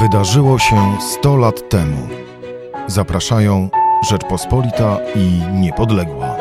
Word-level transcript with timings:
Wydarzyło 0.00 0.58
się 0.58 0.96
100 1.00 1.36
lat 1.36 1.68
temu. 1.68 2.08
Zapraszają 2.86 3.68
Rzeczpospolita 4.10 4.98
i 5.14 5.40
Niepodległa. 5.60 6.36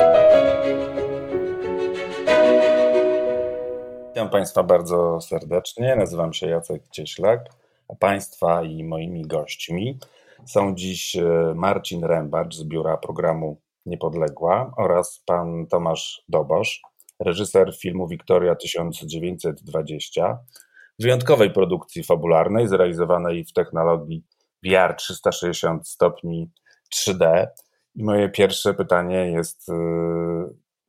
Witam 4.08 4.30
Państwa 4.30 4.64
bardzo 4.64 5.22
serdecznie. 5.22 5.96
Nazywam 5.96 6.34
się 6.34 6.48
Jacek 6.48 6.84
Cieślak, 6.92 7.50
a 7.90 7.96
Państwa 7.96 8.64
i 8.64 8.84
moimi 8.84 9.22
gośćmi 9.28 10.00
są 10.46 10.76
dziś 10.76 11.16
e, 11.16 11.54
Marcin 11.56 12.04
Rębacz 12.04 12.56
z 12.56 12.64
biura 12.64 12.98
programu 12.98 13.62
Niepodległa 13.86 14.72
oraz 14.78 15.24
pan 15.26 15.68
Tomasz 15.68 16.24
Dobosz, 16.30 16.82
reżyser 17.20 17.76
filmu 17.78 18.08
Wiktoria 18.08 18.56
1920, 18.56 20.40
wyjątkowej 21.00 21.52
produkcji 21.52 22.04
fabularnej 22.04 22.68
zrealizowanej 22.68 23.46
w 23.46 23.54
technologii 23.54 24.24
VR 24.64 24.96
360 24.96 25.88
stopni 25.88 26.52
3D. 26.96 27.48
I 27.96 28.04
moje 28.04 28.30
pierwsze 28.30 28.74
pytanie 28.74 29.32
jest 29.32 29.70
y, 29.70 29.74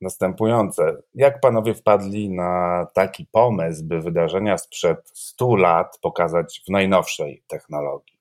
następujące. 0.00 1.02
Jak 1.14 1.40
panowie 1.40 1.74
wpadli 1.74 2.30
na 2.30 2.86
taki 2.94 3.26
pomysł, 3.32 3.84
by 3.84 4.00
wydarzenia 4.00 4.58
sprzed 4.58 5.10
100 5.14 5.56
lat 5.56 5.98
pokazać 6.02 6.62
w 6.66 6.70
najnowszej 6.70 7.44
technologii? 7.46 8.18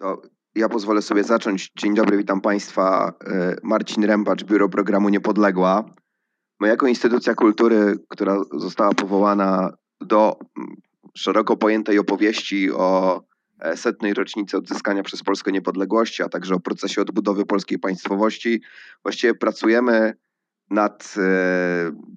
To 0.00 0.22
ja 0.54 0.68
pozwolę 0.68 1.02
sobie 1.02 1.24
zacząć. 1.24 1.72
Dzień 1.78 1.94
dobry, 1.94 2.16
witam 2.16 2.40
Państwa. 2.40 3.12
Y, 3.28 3.56
Marcin 3.62 4.04
Rębacz, 4.04 4.44
Biuro 4.44 4.68
Programu 4.68 5.08
Niepodległa. 5.08 5.84
My 6.60 6.68
jako 6.68 6.86
instytucja 6.86 7.34
kultury, 7.34 7.94
która 8.08 8.36
została 8.52 8.94
powołana 8.94 9.72
do 10.00 10.38
mm, 10.58 10.76
szeroko 11.14 11.56
pojętej 11.56 11.98
opowieści 11.98 12.70
o 12.72 13.22
e, 13.60 13.76
setnej 13.76 14.14
rocznicy 14.14 14.56
odzyskania 14.56 15.02
przez 15.02 15.22
Polskę 15.22 15.52
niepodległości, 15.52 16.22
a 16.22 16.28
także 16.28 16.54
o 16.54 16.60
procesie 16.60 17.02
odbudowy 17.02 17.46
polskiej 17.46 17.78
państwowości, 17.78 18.62
właściwie 19.02 19.34
pracujemy 19.34 20.14
nad 20.70 21.14
e, 21.18 21.20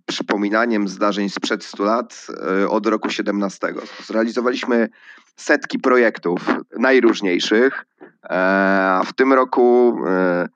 przypominaniem 0.06 0.88
zdarzeń 0.88 1.30
sprzed 1.30 1.64
100 1.64 1.84
lat 1.84 2.28
e, 2.62 2.70
od 2.70 2.86
roku 2.86 3.10
17. 3.10 3.74
Zrealizowaliśmy 4.06 4.90
setki 5.36 5.80
projektów 5.80 6.42
najróżniejszych. 6.80 7.86
E, 8.30 9.02
w 9.06 9.14
tym 9.14 9.34
roku, 9.34 9.96
e, 10.08 10.48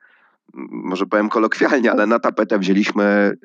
może 0.70 1.06
powiem 1.06 1.28
kolokwialnie, 1.28 1.92
ale 1.92 2.06
na 2.06 2.18
tapetę 2.18 2.58
wzięliśmy 2.58 3.36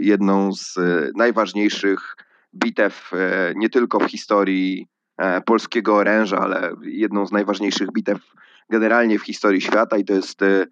jedną 0.00 0.52
z 0.52 0.78
najważniejszych 1.16 2.16
bitew 2.56 3.10
e, 3.12 3.52
nie 3.56 3.68
tylko 3.70 3.98
w 4.00 4.10
historii 4.10 4.88
e, 5.18 5.40
polskiego 5.40 5.96
oręża, 5.96 6.38
ale 6.38 6.72
jedną 6.82 7.26
z 7.26 7.32
najważniejszych 7.32 7.92
bitew 7.92 8.18
generalnie 8.70 9.18
w 9.18 9.22
historii 9.22 9.60
świata 9.60 9.96
i 9.96 10.04
to 10.04 10.12
jest 10.12 10.42
e, 10.42 10.66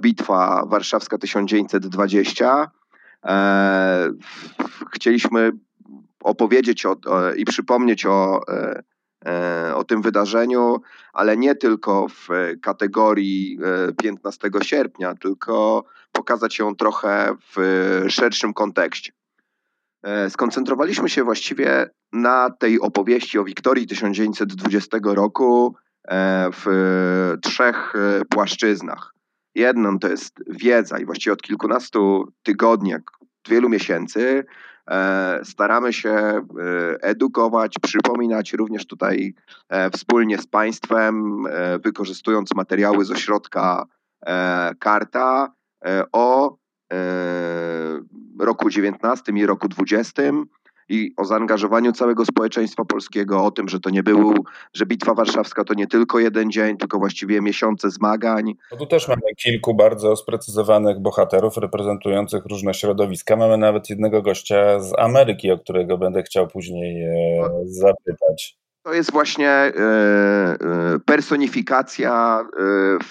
bitwa 0.00 0.66
warszawska 0.66 1.18
1920. 1.18 2.70
Chcieliśmy 4.94 5.52
opowiedzieć 6.20 6.86
o, 6.86 6.96
i 7.36 7.44
przypomnieć 7.44 8.06
o, 8.06 8.40
o 9.74 9.84
tym 9.84 10.02
wydarzeniu, 10.02 10.80
ale 11.12 11.36
nie 11.36 11.54
tylko 11.54 12.06
w 12.08 12.28
kategorii 12.62 13.58
15 14.02 14.50
sierpnia, 14.62 15.14
tylko 15.14 15.84
pokazać 16.12 16.58
ją 16.58 16.76
trochę 16.76 17.34
w 17.56 18.04
szerszym 18.08 18.54
kontekście. 18.54 19.12
E, 20.08 20.30
skoncentrowaliśmy 20.30 21.08
się 21.08 21.24
właściwie 21.24 21.90
na 22.12 22.50
tej 22.50 22.80
opowieści 22.80 23.38
o 23.38 23.44
Wiktorii 23.44 23.86
1920 23.86 24.98
roku 25.02 25.76
e, 26.08 26.48
w 26.52 26.66
trzech 27.42 27.94
e, 27.94 28.24
płaszczyznach. 28.24 29.14
Jedną 29.54 29.98
to 29.98 30.08
jest 30.08 30.44
wiedza 30.46 30.98
i 30.98 31.04
właściwie 31.04 31.32
od 31.32 31.42
kilkunastu 31.42 32.32
tygodni, 32.42 32.90
jak 32.90 33.02
wielu 33.48 33.68
miesięcy, 33.68 34.44
staramy 35.42 35.92
się 35.92 36.46
edukować, 37.02 37.74
przypominać 37.82 38.52
również 38.52 38.86
tutaj 38.86 39.34
wspólnie 39.92 40.38
z 40.38 40.46
Państwem, 40.46 41.44
wykorzystując 41.84 42.54
materiały 42.54 43.04
z 43.04 43.10
ośrodka 43.10 43.86
Karta 44.78 45.52
o 46.12 46.56
roku 48.40 48.70
19 48.70 49.32
i 49.32 49.46
roku 49.46 49.68
20 49.68 50.22
i 50.88 51.12
o 51.16 51.24
zaangażowaniu 51.24 51.92
całego 51.92 52.24
społeczeństwa 52.24 52.84
polskiego, 52.84 53.44
o 53.44 53.50
tym, 53.50 53.68
że 53.68 53.80
to 53.80 53.90
nie 53.90 54.02
był, 54.02 54.34
że 54.74 54.86
Bitwa 54.86 55.14
Warszawska 55.14 55.64
to 55.64 55.74
nie 55.74 55.86
tylko 55.86 56.18
jeden 56.18 56.50
dzień, 56.50 56.76
tylko 56.76 56.98
właściwie 56.98 57.40
miesiące 57.40 57.90
zmagań. 57.90 58.54
No 58.72 58.76
tu 58.76 58.86
też 58.86 59.08
mamy 59.08 59.20
kilku 59.36 59.74
bardzo 59.74 60.16
sprecyzowanych 60.16 61.00
bohaterów 61.00 61.56
reprezentujących 61.56 62.46
różne 62.46 62.74
środowiska. 62.74 63.36
Mamy 63.36 63.58
nawet 63.58 63.90
jednego 63.90 64.22
gościa 64.22 64.80
z 64.80 64.92
Ameryki, 64.98 65.50
o 65.50 65.58
którego 65.58 65.98
będę 65.98 66.22
chciał 66.22 66.48
później 66.48 67.02
e, 67.02 67.50
zapytać. 67.64 68.58
To 68.88 68.94
jest 68.94 69.12
właśnie 69.12 69.50
e, 69.50 69.72
e, 69.74 70.56
personifikacja 71.04 72.44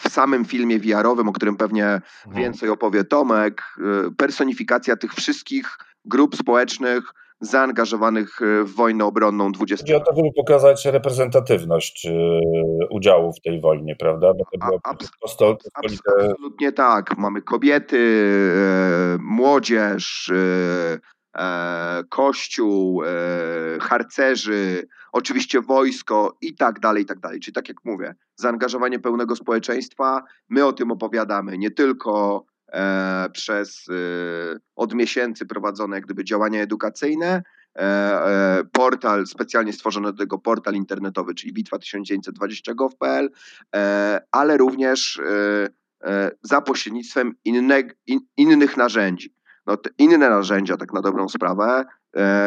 w 0.03 0.09
samym 0.09 0.45
filmie 0.45 0.79
VR-owym, 0.79 1.29
o 1.29 1.33
którym 1.33 1.57
pewnie 1.57 1.85
mhm. 1.85 2.03
więcej 2.35 2.69
opowie 2.69 3.03
Tomek, 3.03 3.63
personifikacja 4.17 4.95
tych 4.95 5.13
wszystkich 5.13 5.77
grup 6.05 6.35
społecznych, 6.35 7.13
zaangażowanych 7.39 8.41
e, 8.41 8.63
w 8.63 8.75
wojnę 8.75 9.05
obronną 9.05 9.51
20. 9.51 9.83
Chodzi 9.83 9.95
o 9.95 9.99
to, 9.99 10.15
żeby 10.15 10.29
pokazać 10.35 10.85
reprezentatywność 10.85 12.05
e, 12.05 12.11
udziału 12.89 13.33
w 13.33 13.41
tej 13.41 13.61
wojnie, 13.61 13.95
prawda? 13.95 14.33
Abs 14.83 15.11
absolutnie 15.73 16.71
tak. 16.71 17.17
Mamy 17.17 17.41
kobiety, 17.41 17.97
e, 18.55 19.17
młodzież, 19.21 20.31
kościół, 22.09 23.01
harcerzy, 23.81 24.87
oczywiście 25.11 25.61
wojsko 25.61 26.37
i 26.41 26.55
tak 26.55 26.79
dalej, 26.79 27.03
i 27.03 27.05
tak 27.05 27.19
dalej. 27.19 27.39
Czyli 27.39 27.55
tak 27.55 27.69
jak 27.69 27.77
mówię, 27.85 28.15
zaangażowanie 28.35 28.99
pełnego 28.99 29.35
społeczeństwa. 29.35 30.23
My 30.49 30.65
o 30.65 30.73
tym 30.73 30.91
opowiadamy 30.91 31.57
nie 31.57 31.71
tylko 31.71 32.45
E, 32.73 33.29
przez 33.33 33.85
e, 33.89 33.93
od 34.75 34.93
miesięcy 34.93 35.45
prowadzone 35.45 35.95
jak 35.95 36.05
gdyby 36.05 36.23
działania 36.23 36.61
edukacyjne. 36.61 37.43
E, 37.75 38.63
portal, 38.71 39.27
specjalnie 39.27 39.73
stworzony 39.73 40.11
do 40.11 40.17
tego 40.17 40.37
portal 40.37 40.73
internetowy, 40.73 41.35
czyli 41.35 41.53
bitwa1920.gov.pl, 41.53 43.29
ale 44.31 44.57
również 44.57 45.21
za 46.41 46.61
pośrednictwem 46.61 47.35
inne, 47.45 47.83
in, 48.07 48.19
innych 48.37 48.77
narzędzi. 48.77 49.33
No, 49.67 49.77
inne 49.97 50.17
narzędzia, 50.17 50.77
tak 50.77 50.93
na 50.93 51.01
dobrą 51.01 51.29
sprawę, 51.29 51.85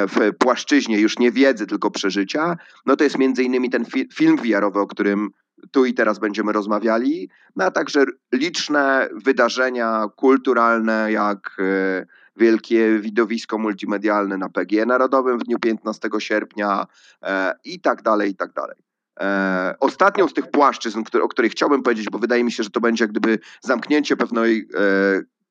w 0.09 0.31
płaszczyźnie 0.39 1.01
już 1.01 1.19
nie 1.19 1.33
wiedzy, 1.33 1.67
tylko 1.67 1.91
przeżycia, 1.91 2.57
no 2.87 2.97
to 2.97 3.05
jest 3.05 3.19
między 3.19 3.43
innymi 3.43 3.71
ten 3.71 3.85
fi 3.85 4.09
film 4.15 4.37
VR-owy, 4.37 4.81
o 4.81 4.87
którym 4.87 5.31
tu 5.71 5.85
i 5.85 5.95
teraz 5.95 6.19
będziemy 6.19 6.53
rozmawiali, 6.53 7.31
no 7.57 7.65
a 7.65 7.71
także 7.71 8.05
liczne 8.33 9.09
wydarzenia 9.25 10.07
kulturalne, 10.17 11.13
jak 11.13 11.57
e, 11.59 12.07
wielkie 12.37 12.99
widowisko 12.99 13.59
multimedialne 13.59 14.39
na 14.39 14.49
PGE 14.49 14.87
Narodowym 14.87 15.39
w 15.39 15.45
dniu 15.45 15.59
15 15.59 16.09
sierpnia 16.19 16.87
e, 17.23 17.55
i 17.65 17.81
tak 17.81 18.03
dalej, 18.03 18.31
i 18.31 18.35
tak 18.35 18.53
dalej. 18.53 18.77
E, 19.21 19.75
ostatnią 19.81 20.29
z 20.29 20.35
tych 20.35 20.51
płaszczyzn, 20.51 21.03
o 21.23 21.29
której 21.29 21.51
chciałbym 21.51 21.83
powiedzieć, 21.83 22.07
bo 22.11 22.19
wydaje 22.19 22.45
mi 22.45 22.53
się, 22.53 22.63
że 22.63 22.71
to 22.71 22.81
będzie 22.81 23.05
jak 23.05 23.11
gdyby 23.11 23.39
zamknięcie 23.61 24.17
pewnej 24.17 24.69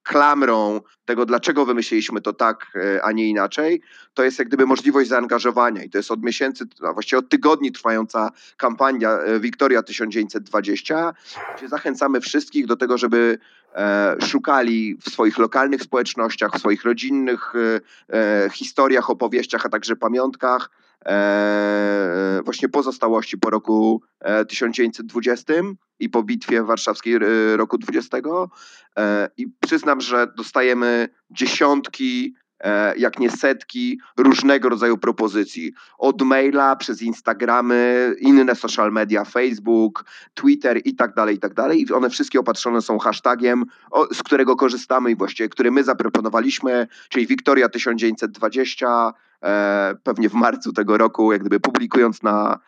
klamrą 0.09 0.81
tego, 1.06 1.25
dlaczego 1.25 1.66
wymyśliliśmy 1.66 2.22
to 2.22 2.34
tak, 2.34 2.72
e, 2.75 3.03
a 3.03 3.12
nie 3.12 3.30
inaczej, 3.30 3.81
to 4.14 4.24
jest 4.24 4.40
jak 4.40 4.47
gdyby 4.47 4.66
możliwość 4.66 5.10
zaangażowania. 5.10 5.83
I 5.83 5.89
to 5.89 5.98
jest 5.98 6.12
od 6.12 6.24
miesięcy, 6.24 6.66
a 6.88 6.94
właściwie 6.94 7.19
od 7.19 7.30
tygodni 7.30 7.72
trwająca 7.72 8.31
kampania 8.57 9.12
e, 9.12 9.39
Wiktoria 9.39 9.83
1920, 9.83 11.13
gdzie 11.57 11.68
zachęcamy 11.68 12.22
wszystkich 12.22 12.66
do 12.66 12.75
tego, 12.75 12.98
żeby 12.98 13.38
e, 13.75 14.16
szukali 14.28 14.98
w 15.01 15.10
swoich 15.10 15.38
lokalnych 15.38 15.81
społecznościach, 15.81 16.51
w 16.54 16.60
swoich 16.60 16.83
rodzinnych 16.83 17.54
historiach, 18.54 19.10
opowieściach, 19.10 19.66
a 19.66 19.69
także 19.69 19.95
pamiątkach 19.95 20.69
E, 21.06 22.42
właśnie 22.46 22.69
pozostałości 22.69 23.38
po 23.38 23.50
roku 23.50 24.01
1920 24.48 25.54
e, 25.54 25.62
i 26.00 26.10
po 26.10 26.24
bitwie 26.24 26.63
warszawskiej 26.63 27.16
e, 27.16 27.19
roku 27.57 27.78
20. 27.78 28.18
I 29.38 29.48
przyznam, 29.60 30.01
że 30.01 30.28
dostajemy 30.38 31.10
dziesiątki 31.31 32.36
jak 32.98 33.19
nie 33.19 33.31
setki 33.31 34.00
różnego 34.18 34.69
rodzaju 34.69 34.98
propozycji. 34.98 35.74
Od 35.98 36.22
maila, 36.22 36.75
przez 36.75 37.02
Instagramy, 37.02 38.13
inne 38.19 38.56
social 38.56 38.92
media, 38.92 39.25
Facebook, 39.25 40.06
Twitter 40.34 40.81
i 40.86 40.95
tak 40.95 41.13
dalej, 41.13 41.36
i 41.36 41.40
tak 41.40 41.54
dalej. 41.54 41.81
I 41.81 41.94
one 41.94 42.10
wszystkie 42.10 42.40
opatrzone 42.40 42.81
są 42.81 43.00
hashtagiem, 43.00 43.66
z 44.13 44.24
którego 44.24 44.56
korzystamy 44.56 45.12
i 45.12 45.16
właściwie, 45.16 45.50
który 45.50 45.72
my 45.72 45.84
zaproponowaliśmy, 45.84 46.88
czyli 47.10 47.28
Wiktoria 47.28 47.69
1920, 47.69 48.88
E, 48.88 49.29
pewnie 50.03 50.30
w 50.30 50.33
marcu 50.33 50.74
tego 50.74 50.97
roku, 50.97 51.31
jak 51.31 51.41
gdyby 51.41 51.59
publikując 51.59 52.24
na 52.24 52.59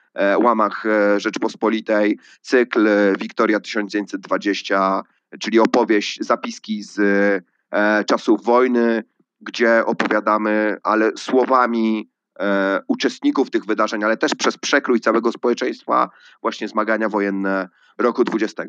łamach 0.44 0.84
Rzeczpospolitej, 1.18 2.20
cykl 2.42 2.88
Wiktoria 3.20 3.60
1920, 3.60 5.02
czyli 5.40 5.60
opowieść, 5.60 6.18
zapiski 6.22 6.84
z 6.84 7.00
czasów 8.08 8.44
wojny, 8.44 9.04
gdzie 9.42 9.86
opowiadamy, 9.86 10.78
ale 10.84 11.12
słowami 11.18 12.10
e, 12.42 12.80
uczestników 12.88 13.52
tych 13.52 13.66
wydarzeń, 13.66 14.04
ale 14.04 14.18
też 14.18 14.36
przez 14.36 14.58
przekrój 14.58 15.00
całego 15.00 15.32
społeczeństwa, 15.32 16.10
właśnie 16.42 16.68
zmagania 16.68 17.10
wojenne 17.10 17.70
roku 17.98 18.24
20. 18.24 18.64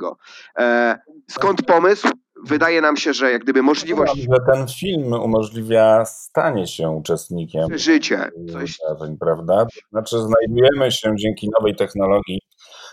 E, 0.59 0.99
skąd 1.31 1.63
pomysł? 1.63 2.09
Wydaje 2.45 2.81
nam 2.81 2.97
się, 2.97 3.13
że 3.13 3.33
jak 3.33 3.43
gdyby 3.43 3.63
możliwość. 3.63 4.17
Że 4.17 4.55
ten 4.55 4.69
film 4.69 5.13
umożliwia 5.13 6.05
stanie 6.05 6.67
się 6.67 6.91
uczestnikiem 6.91 7.79
życie, 7.79 8.31
coś... 8.53 8.79
wydarzeń, 8.79 9.17
prawda? 9.19 9.67
Znaczy, 9.93 10.17
znajdujemy 10.19 10.93
się 10.93 11.13
dzięki 11.17 11.51
nowej 11.59 11.77
technologii 11.77 12.41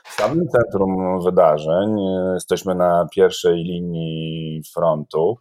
w 0.04 0.14
samym 0.14 0.48
centrum 0.48 1.22
wydarzeń. 1.24 1.96
Jesteśmy 2.34 2.76
na 2.76 3.08
pierwszej 3.16 3.56
linii 3.56 4.62
frontu. 4.74 5.38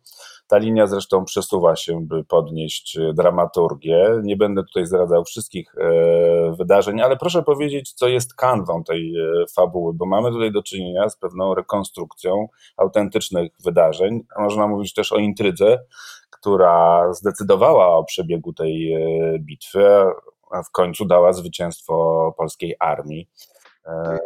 Ta 0.48 0.58
linia 0.58 0.86
zresztą 0.86 1.24
przesuwa 1.24 1.76
się, 1.76 2.06
by 2.06 2.24
podnieść 2.24 2.98
dramaturgię. 3.14 4.08
Nie 4.22 4.36
będę 4.36 4.62
tutaj 4.64 4.86
zdradzał 4.86 5.24
wszystkich 5.24 5.74
e, 5.78 6.56
wydarzeń, 6.58 7.00
ale 7.00 7.16
proszę 7.16 7.42
powiedzieć, 7.42 7.92
co 7.92 8.08
jest 8.08 8.34
kanwą 8.34 8.84
tej 8.84 9.14
e, 9.16 9.46
fabuły, 9.54 9.94
bo 9.94 10.06
mamy 10.06 10.30
tutaj 10.30 10.52
do 10.52 10.62
czynienia 10.62 11.08
z 11.08 11.16
pewną 11.16 11.54
rekonstrukcją 11.54 12.48
autentycznych 12.76 13.52
wydarzeń. 13.64 14.24
Można 14.38 14.66
mówić 14.66 14.94
też 14.94 15.12
o 15.12 15.16
intrydze, 15.16 15.78
która 16.30 17.06
zdecydowała 17.12 17.96
o 17.96 18.04
przebiegu 18.04 18.52
tej 18.52 18.92
e, 18.92 19.38
bitwy, 19.38 19.86
a 20.50 20.62
w 20.62 20.70
końcu 20.70 21.04
dała 21.04 21.32
zwycięstwo 21.32 22.34
polskiej 22.38 22.76
armii. 22.80 23.28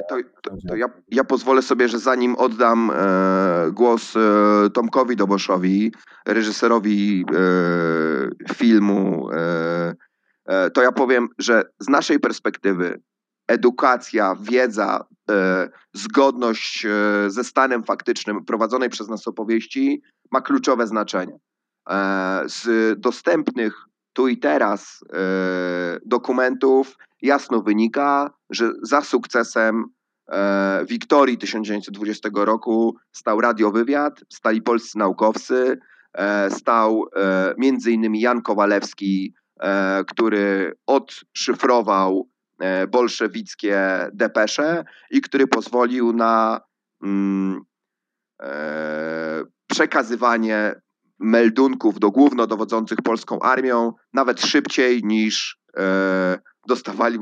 To, 0.09 0.17
to, 0.43 0.57
to 0.69 0.77
ja, 0.77 0.87
ja, 1.09 1.25
pozwolę 1.25 1.63
sobie, 1.63 1.89
że 1.89 1.99
zanim 1.99 2.37
oddam 2.37 2.91
e, 2.91 3.71
głos 3.73 4.17
e, 4.17 4.71
Tomkowi 4.71 5.17
Doboszowi, 5.17 5.93
reżyserowi 6.27 7.25
e, 8.49 8.55
filmu, 8.55 9.31
e, 9.33 9.95
e, 10.47 10.71
to 10.71 10.83
ja 10.83 10.93
powiem, 10.93 11.29
że 11.39 11.65
z 11.79 11.89
naszej 11.89 12.21
perspektywy 12.21 13.01
edukacja, 13.49 14.37
wiedza, 14.41 15.05
e, 15.31 15.69
zgodność 15.93 16.87
ze 17.27 17.45
stanem 17.45 17.85
faktycznym 17.85 18.45
prowadzonej 18.45 18.89
przez 18.89 19.09
nas 19.09 19.29
opowieści 19.29 20.03
ma 20.31 20.41
kluczowe 20.41 20.87
znaczenie. 20.87 21.39
z 22.47 23.01
dostępnych 23.01 23.75
tu 24.13 24.29
i 24.29 24.39
teraz 24.39 25.05
dokumentów 26.07 26.97
jasno 27.23 27.63
wynika, 27.63 28.31
że 28.51 28.73
za 28.83 29.01
sukcesem 29.01 29.85
e, 30.29 30.85
Wiktorii 30.89 31.39
1920 31.39 32.29
roku 32.35 32.97
stał 33.13 33.41
radiowywiad, 33.41 34.21
stali 34.29 34.63
polscy 34.63 34.99
naukowcy, 34.99 35.79
e, 36.15 36.51
stał 36.51 37.05
e, 37.17 37.55
między 37.59 37.93
innymi 37.93 38.21
Jan 38.21 38.43
Kowalewski, 38.43 39.35
który 40.07 40.73
odszyfrował 40.87 42.29
bolszewickie 42.89 43.81
depesze 44.13 44.85
i 45.11 45.21
który 45.21 45.47
pozwolił 45.47 46.13
na 46.13 46.61
mm, 47.03 47.61
przekazywanie 49.71 50.75
meldunków 51.19 51.99
do 51.99 52.11
głównodowodzących 52.11 52.99
polską 53.03 53.41
armią 53.41 53.93
nawet 54.13 54.41
szybciej 54.41 55.05
niż 55.05 55.59
dostawali, 56.67 57.19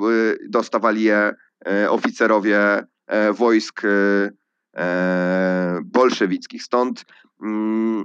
dostawali 0.48 1.02
je 1.02 1.32
e, 1.66 1.90
oficerowie 1.90 2.84
e, 3.06 3.32
wojsk 3.32 3.82
e, 3.84 5.81
bolszewickich. 5.84 6.62
Stąd 6.62 7.04
mm, 7.42 8.04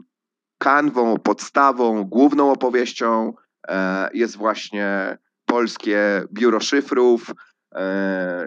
kanwą, 0.57 1.17
podstawą, 1.17 2.03
główną 2.03 2.51
opowieścią 2.51 3.33
jest 4.13 4.37
właśnie 4.37 5.17
polskie 5.45 6.23
biuro 6.33 6.59
szyfrów, 6.59 7.31
E, 7.31 7.55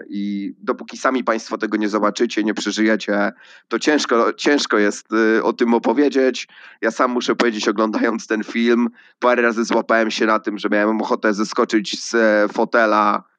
I 0.09 0.53
dopóki 0.59 0.97
sami 0.97 1.23
Państwo 1.23 1.57
tego 1.57 1.77
nie 1.77 1.89
zobaczycie, 1.89 2.43
nie 2.43 2.53
przeżyjecie, 2.53 3.31
to 3.67 3.79
ciężko, 3.79 4.33
ciężko 4.33 4.77
jest 4.77 5.13
y, 5.13 5.43
o 5.43 5.53
tym 5.53 5.73
opowiedzieć. 5.73 6.47
Ja 6.81 6.91
sam 6.91 7.11
muszę 7.11 7.35
powiedzieć, 7.35 7.67
oglądając 7.67 8.27
ten 8.27 8.43
film, 8.43 8.89
parę 9.19 9.41
razy 9.41 9.65
złapałem 9.65 10.11
się 10.11 10.25
na 10.25 10.39
tym, 10.39 10.57
że 10.57 10.69
miałem 10.69 11.01
ochotę 11.01 11.33
zeskoczyć 11.33 12.03
z 12.03 12.15
e, 12.15 12.47
fotela 12.53 13.23
e, 13.25 13.38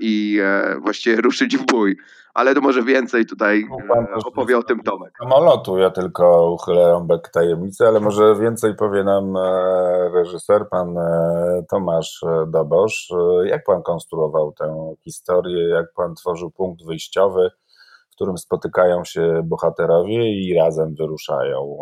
i 0.00 0.40
właściwie 0.82 1.16
ruszyć 1.22 1.56
w 1.56 1.66
bój 1.66 1.96
ale 2.34 2.54
to 2.54 2.60
może 2.60 2.82
więcej 2.82 3.26
tutaj 3.26 3.66
no, 3.88 3.94
e, 3.94 4.06
opowie 4.24 4.58
o 4.58 4.62
tym 4.62 4.82
Tomek. 4.82 5.12
Samolotu, 5.22 5.78
ja 5.78 5.90
tylko 5.90 6.52
uchylę 6.52 6.88
rąbek 6.88 7.28
tajemnicy, 7.28 7.86
ale 7.86 8.00
może 8.00 8.36
więcej 8.36 8.74
powie 8.74 9.04
nam 9.04 9.36
e, 9.36 10.10
reżyser, 10.14 10.68
pan 10.68 10.98
e, 10.98 11.62
Tomasz 11.70 12.20
Dobosz. 12.48 13.12
Jak 13.44 13.64
pan 13.64 13.82
konstruował 13.82 14.52
tę 14.52 14.94
historię, 15.04 15.68
jak 15.68 15.86
pan 15.96 16.14
tworzył 16.14 16.50
punkt 16.50 16.84
wyjściowy, 16.84 17.50
w 18.10 18.14
którym 18.14 18.38
spotykają 18.38 19.04
się 19.04 19.42
bohaterowie 19.44 20.32
i 20.32 20.54
razem 20.54 20.94
wyruszają. 20.94 21.78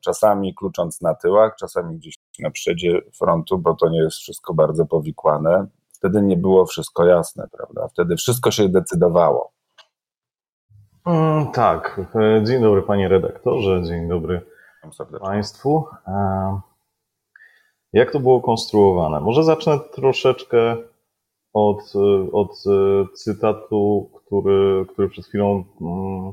Czasami 0.00 0.54
klucząc 0.54 1.00
na 1.00 1.14
tyłach, 1.14 1.56
czasami 1.56 1.96
gdzieś 1.96 2.18
na 2.38 2.50
przedzie 2.50 3.00
frontu, 3.18 3.58
bo 3.58 3.74
to 3.74 3.88
nie 3.88 4.02
jest 4.02 4.16
wszystko 4.16 4.54
bardzo 4.54 4.86
powikłane. 4.86 5.66
Wtedy 6.04 6.22
nie 6.22 6.36
było 6.36 6.66
wszystko 6.66 7.04
jasne, 7.04 7.48
prawda? 7.52 7.88
Wtedy 7.88 8.16
wszystko 8.16 8.50
się 8.50 8.68
decydowało. 8.68 9.52
Mm, 11.06 11.52
tak. 11.52 12.00
E, 12.14 12.44
dzień 12.44 12.62
dobry 12.62 12.82
panie 12.82 13.08
redaktorze, 13.08 13.82
dzień 13.82 14.08
dobry 14.08 14.40
państwu. 15.20 15.86
E, 16.06 16.60
jak 17.92 18.10
to 18.10 18.20
było 18.20 18.40
konstruowane? 18.40 19.20
Może 19.20 19.44
zacznę 19.44 19.78
troszeczkę 19.94 20.76
od, 21.52 21.92
od 22.32 22.64
cytatu, 23.14 24.10
który, 24.14 24.86
który 24.92 25.08
przed 25.08 25.26
chwilą 25.26 25.64
mm, 25.80 26.32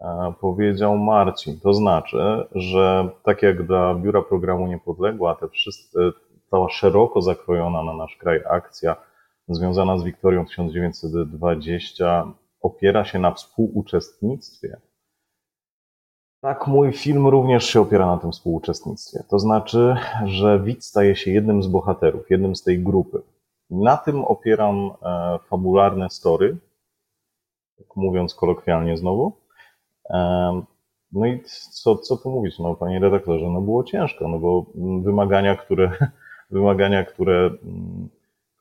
e, 0.00 0.32
powiedział 0.40 0.98
Marcin. 0.98 1.60
To 1.60 1.74
znaczy, 1.74 2.18
że 2.54 3.08
tak 3.22 3.42
jak 3.42 3.66
dla 3.66 3.94
Biura 3.94 4.22
Programu 4.22 4.66
Niepodległa, 4.66 5.34
te 5.34 5.48
wszystkie, 5.48 5.98
cała 6.50 6.68
szeroko 6.68 7.22
zakrojona 7.22 7.82
na 7.82 7.92
nasz 7.92 8.16
kraj 8.16 8.40
akcja 8.48 8.96
związana 9.48 9.98
z 9.98 10.04
Wiktorią 10.04 10.46
1920 10.46 12.32
opiera 12.60 13.04
się 13.04 13.18
na 13.18 13.32
współuczestnictwie, 13.32 14.80
tak 16.40 16.66
mój 16.66 16.92
film 16.92 17.26
również 17.26 17.64
się 17.64 17.80
opiera 17.80 18.06
na 18.06 18.18
tym 18.18 18.32
współuczestnictwie. 18.32 19.24
To 19.30 19.38
znaczy, 19.38 19.96
że 20.24 20.60
widz 20.60 20.86
staje 20.86 21.16
się 21.16 21.30
jednym 21.30 21.62
z 21.62 21.66
bohaterów, 21.66 22.30
jednym 22.30 22.56
z 22.56 22.62
tej 22.62 22.82
grupy. 22.82 23.22
Na 23.70 23.96
tym 23.96 24.24
opieram 24.24 24.90
e, 25.02 25.38
fabularne 25.50 26.10
story, 26.10 26.56
tak 27.78 27.96
mówiąc 27.96 28.34
kolokwialnie 28.34 28.96
znowu. 28.96 29.32
E, 30.10 30.62
no 31.12 31.26
i 31.26 31.42
co, 31.70 31.96
co 31.96 32.16
tu 32.16 32.30
mówić, 32.30 32.58
no 32.58 32.74
panie 32.74 32.98
redaktorze, 32.98 33.46
no 33.46 33.60
było 33.60 33.84
ciężko, 33.84 34.28
no 34.28 34.38
bo 34.38 34.66
wymagania, 35.02 35.56
które, 35.56 35.90
wymagania, 36.50 37.04
które 37.04 37.50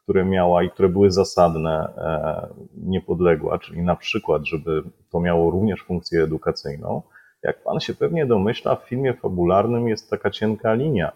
które 0.10 0.26
miała 0.26 0.64
i 0.64 0.70
które 0.70 0.90
były 0.90 1.12
zasadne 1.12 1.94
e, 1.98 2.48
niepodległa, 2.78 3.60
czyli 3.60 3.82
na 3.82 3.96
przykład, 3.96 4.46
żeby 4.46 4.84
to 5.12 5.20
miało 5.20 5.52
również 5.52 5.84
funkcję 5.84 6.24
edukacyjną, 6.24 7.02
jak 7.44 7.64
pan 7.64 7.80
się 7.80 7.94
pewnie 7.94 8.26
domyśla, 8.26 8.76
w 8.76 8.84
filmie 8.84 9.14
fabularnym 9.14 9.88
jest 9.88 10.10
taka 10.10 10.30
cienka 10.30 10.74
linia, 10.74 11.12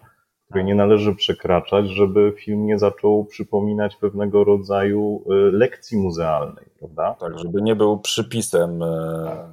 której 0.46 0.64
nie 0.64 0.74
należy 0.74 1.14
przekraczać, 1.14 1.88
żeby 1.88 2.32
film 2.36 2.66
nie 2.66 2.78
zaczął 2.78 3.24
przypominać 3.24 3.96
pewnego 3.96 4.44
rodzaju 4.44 5.22
e, 5.26 5.34
lekcji 5.34 5.98
muzealnej, 5.98 6.64
prawda? 6.78 7.16
Tak, 7.20 7.38
żeby 7.38 7.62
nie 7.62 7.76
był 7.76 7.98
przypisem 7.98 8.82
e, 8.82 9.52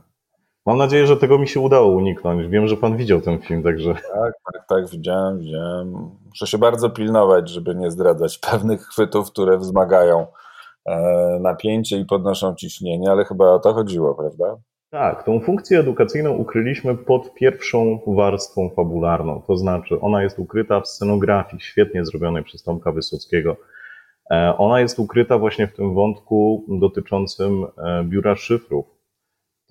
Mam 0.66 0.78
nadzieję, 0.78 1.08
że 1.08 1.18
tego 1.18 1.38
mi 1.40 1.48
się 1.48 1.60
udało 1.60 1.92
uniknąć. 1.92 2.48
Wiem, 2.48 2.68
że 2.68 2.78
pan 2.78 2.98
widział 2.98 3.22
ten 3.22 3.40
film, 3.40 3.64
także. 3.64 3.94
Tak, 3.94 4.34
tak, 4.54 4.68
tak, 4.70 4.90
widziałem, 4.90 5.40
widziałem. 5.40 6.12
Muszę 6.30 6.48
się 6.48 6.58
bardzo 6.58 6.90
pilnować, 6.90 7.50
żeby 7.50 7.76
nie 7.76 7.92
zdradzać 7.92 8.38
pewnych 8.52 8.82
chwytów, 8.82 9.32
które 9.32 9.58
wzmagają 9.58 10.28
e, 10.86 11.38
napięcie 11.42 11.98
i 11.98 12.06
podnoszą 12.06 12.56
ciśnienie, 12.56 13.12
ale 13.12 13.26
chyba 13.26 13.52
o 13.52 13.60
to 13.60 13.74
chodziło, 13.74 14.16
prawda? 14.16 14.58
Tak, 14.90 15.24
tą 15.24 15.40
funkcję 15.40 15.80
edukacyjną 15.80 16.32
ukryliśmy 16.32 16.98
pod 16.98 17.34
pierwszą 17.34 18.00
warstwą 18.08 18.70
fabularną. 18.76 19.42
To 19.48 19.58
znaczy, 19.58 20.00
ona 20.02 20.24
jest 20.24 20.40
ukryta 20.40 20.82
w 20.82 20.88
scenografii 20.88 21.62
świetnie 21.62 22.06
zrobionej 22.06 22.44
przez 22.44 22.64
Tomka 22.64 22.92
Wysockiego. 22.92 23.58
E, 24.32 24.54
ona 24.58 24.80
jest 24.80 25.00
ukryta 25.00 25.38
właśnie 25.38 25.68
w 25.68 25.74
tym 25.74 25.94
wątku 25.94 26.66
dotyczącym 26.68 27.66
e, 27.78 28.04
biura 28.04 28.36
szyfrów 28.36 29.01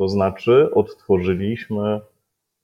to 0.00 0.08
znaczy 0.08 0.70
odtworzyliśmy 0.74 2.00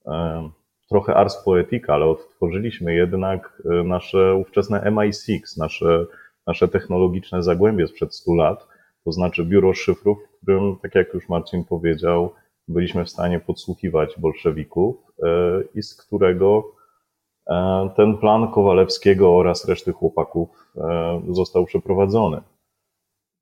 e, 0.07 0.50
trochę 0.88 1.14
Ars 1.14 1.45
Poetica, 1.45 1.95
ale 1.95 2.05
odtworzyliśmy 2.05 2.95
jednak 2.95 3.62
e, 3.64 3.85
nasze 3.85 4.35
ówczesne 4.35 4.81
MI6, 4.81 5.38
nasze, 5.59 6.07
nasze 6.47 6.69
technologiczne 6.69 7.43
zagłębie 7.43 7.87
sprzed 7.87 8.14
100 8.14 8.35
lat. 8.35 8.66
To 9.05 9.12
znaczy 9.12 9.45
biuro 9.45 9.75
szyfrów, 9.75 10.19
w 10.19 10.43
którym, 10.43 10.76
tak 10.83 10.95
jak 10.95 11.14
już 11.14 11.28
Marcin 11.28 11.64
powiedział, 11.64 12.33
byliśmy 12.69 13.05
w 13.05 13.11
stanie 13.11 13.40
podsłuchiwać 13.40 14.19
bolszewików 14.19 14.97
i 15.75 15.83
z 15.83 15.95
którego 15.95 16.73
ten 17.97 18.19
plan 18.19 18.52
Kowalewskiego 18.52 19.37
oraz 19.37 19.69
reszty 19.69 19.93
chłopaków 19.93 20.73
został 21.28 21.64
przeprowadzony. 21.64 22.40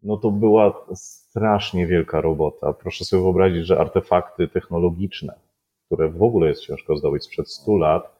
No 0.05 0.17
to 0.17 0.31
była 0.31 0.85
strasznie 0.95 1.87
wielka 1.87 2.21
robota. 2.21 2.73
Proszę 2.73 3.05
sobie 3.05 3.23
wyobrazić, 3.23 3.67
że 3.67 3.81
artefakty 3.81 4.49
technologiczne, 4.49 5.35
które 5.87 6.09
w 6.09 6.23
ogóle 6.23 6.49
jest 6.49 6.63
ciężko 6.63 6.97
zdobyć 6.97 7.25
sprzed 7.25 7.51
100 7.51 7.77
lat, 7.77 8.17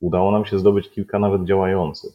udało 0.00 0.32
nam 0.32 0.44
się 0.44 0.58
zdobyć 0.58 0.90
kilka 0.90 1.18
nawet 1.18 1.44
działających. 1.44 2.12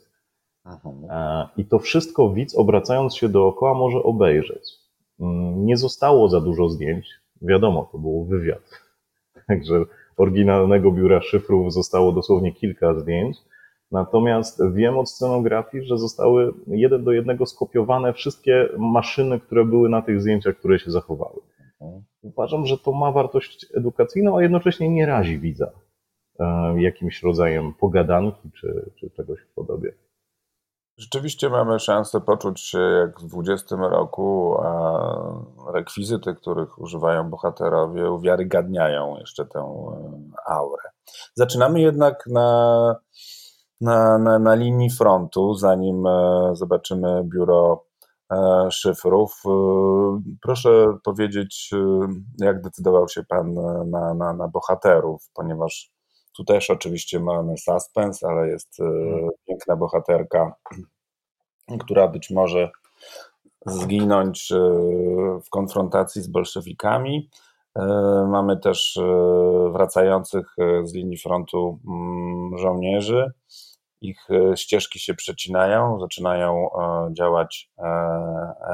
E, 1.10 1.48
I 1.58 1.66
to 1.66 1.80
wszystko 1.80 2.30
widz, 2.30 2.56
obracając 2.56 3.16
się 3.16 3.30
dookoła, 3.30 3.74
może 3.74 4.04
obejrzeć. 4.04 4.72
Mm, 5.20 5.66
nie 5.66 5.78
zostało 5.78 6.30
za 6.30 6.42
dużo 6.42 6.70
zdjęć. 6.70 7.10
Wiadomo, 7.42 7.90
to 7.92 7.98
był 7.98 8.26
wywiad. 8.26 8.82
Także 9.48 9.86
oryginalnego 10.18 10.92
biura 10.92 11.22
szyfrów 11.22 11.74
zostało 11.74 12.12
dosłownie 12.12 12.54
kilka 12.54 13.00
zdjęć. 13.00 13.38
Natomiast 13.94 14.62
wiem 14.74 14.98
od 14.98 15.10
scenografii, 15.10 15.86
że 15.86 15.98
zostały 15.98 16.54
jeden 16.68 17.04
do 17.04 17.12
jednego 17.12 17.46
skopiowane 17.46 18.14
wszystkie 18.14 18.70
maszyny, 18.78 19.40
które 19.40 19.66
były 19.66 19.90
na 19.90 20.02
tych 20.02 20.22
zdjęciach, 20.22 20.58
które 20.58 20.80
się 20.80 20.92
zachowały. 20.92 21.42
Uważam, 22.22 22.66
że 22.66 22.78
to 22.78 22.92
ma 22.92 23.12
wartość 23.12 23.66
edukacyjną, 23.74 24.38
a 24.38 24.42
jednocześnie 24.42 24.90
nie 24.90 25.06
razi 25.06 25.40
widza 25.40 25.72
e, 26.40 26.76
jakimś 26.82 27.24
rodzajem 27.24 27.74
pogadanki 27.74 28.52
czy, 28.52 28.92
czy 28.96 29.10
czegoś 29.10 29.40
w 29.42 29.54
podobie. 29.54 29.94
Rzeczywiście 30.98 31.50
mamy 31.50 31.80
szansę 31.80 32.22
poczuć 32.22 32.60
się 32.60 32.80
jak 32.80 33.20
w 33.20 33.28
20 33.28 33.76
roku, 33.76 34.58
a 34.62 35.74
rekwizyty, 35.74 36.36
których 36.36 36.80
używają 36.82 37.30
bohaterowie, 37.30 38.12
uwiarygadniają 38.12 39.18
jeszcze 39.20 39.46
tę 39.46 39.60
e, 39.60 40.52
aurę. 40.52 40.90
Zaczynamy 41.34 41.82
jednak 41.82 42.24
na 42.28 42.96
na, 43.84 44.18
na, 44.18 44.40
na 44.40 44.56
linii 44.56 44.90
frontu, 44.90 45.54
zanim 45.56 46.08
e, 46.08 46.50
zobaczymy 46.54 47.24
biuro 47.24 47.86
e, 48.32 48.68
szyfrów. 48.72 49.42
E, 49.46 49.50
proszę 50.42 50.98
powiedzieć, 51.04 51.72
jak 52.40 52.62
decydował 52.62 53.10
się 53.10 53.24
Pan 53.24 53.54
na, 53.86 54.14
na, 54.14 54.34
na 54.34 54.48
bohaterów, 54.48 55.30
ponieważ 55.34 55.92
tu 56.38 56.44
też 56.44 56.70
oczywiście 56.70 57.20
mamy 57.20 57.58
suspens, 57.58 58.24
ale 58.24 58.48
jest 58.48 58.78
hmm. 58.78 59.30
piękna 59.48 59.76
bohaterka, 59.76 60.56
która 61.80 62.08
być 62.08 62.30
może 62.30 62.70
zginąć 63.66 64.54
w 65.46 65.50
konfrontacji 65.50 66.22
z 66.22 66.28
bolszewikami. 66.28 67.30
Mamy 68.28 68.58
też 68.58 69.00
wracających 69.74 70.56
z 70.84 70.94
linii 70.94 71.18
frontu 71.18 71.80
mm, 71.88 72.58
żołnierzy 72.58 73.32
ich 74.04 74.28
e, 74.30 74.58
ścieżki 74.58 75.00
się 75.00 75.14
przecinają, 75.14 76.00
zaczynają 76.00 76.70
e, 76.70 77.14
działać 77.14 77.72
e, 77.78 77.84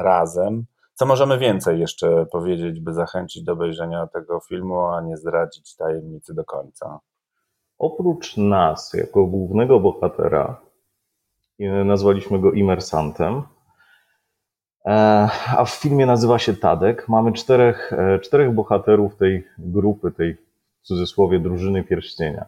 razem. 0.04 0.66
Co 0.94 1.06
możemy 1.06 1.38
więcej 1.38 1.80
jeszcze 1.80 2.26
powiedzieć, 2.26 2.80
by 2.80 2.94
zachęcić 2.94 3.44
do 3.44 3.54
obejrzenia 3.54 4.08
tego 4.08 4.40
filmu, 4.40 4.86
a 4.86 5.02
nie 5.02 5.18
zdradzić 5.18 5.76
tajemnicy 5.76 6.34
do 6.34 6.46
końca? 6.46 7.00
Oprócz 7.78 8.38
nas, 8.38 8.94
jako 8.94 9.26
głównego 9.26 9.80
bohatera, 9.80 10.62
nazwaliśmy 11.86 12.40
go 12.40 12.52
imersantem, 12.52 13.44
a 15.58 15.66
w 15.66 15.70
filmie 15.70 16.06
nazywa 16.06 16.40
się 16.40 16.54
Tadek. 16.54 17.10
Mamy 17.10 17.34
czterech, 17.34 17.92
czterech 18.22 18.54
bohaterów 18.54 19.16
tej 19.16 19.48
grupy, 19.58 20.12
tej 20.12 20.38
w 20.82 20.88
cudzysłowie 20.88 21.40
drużyny 21.40 21.84
pierścienia. 21.84 22.46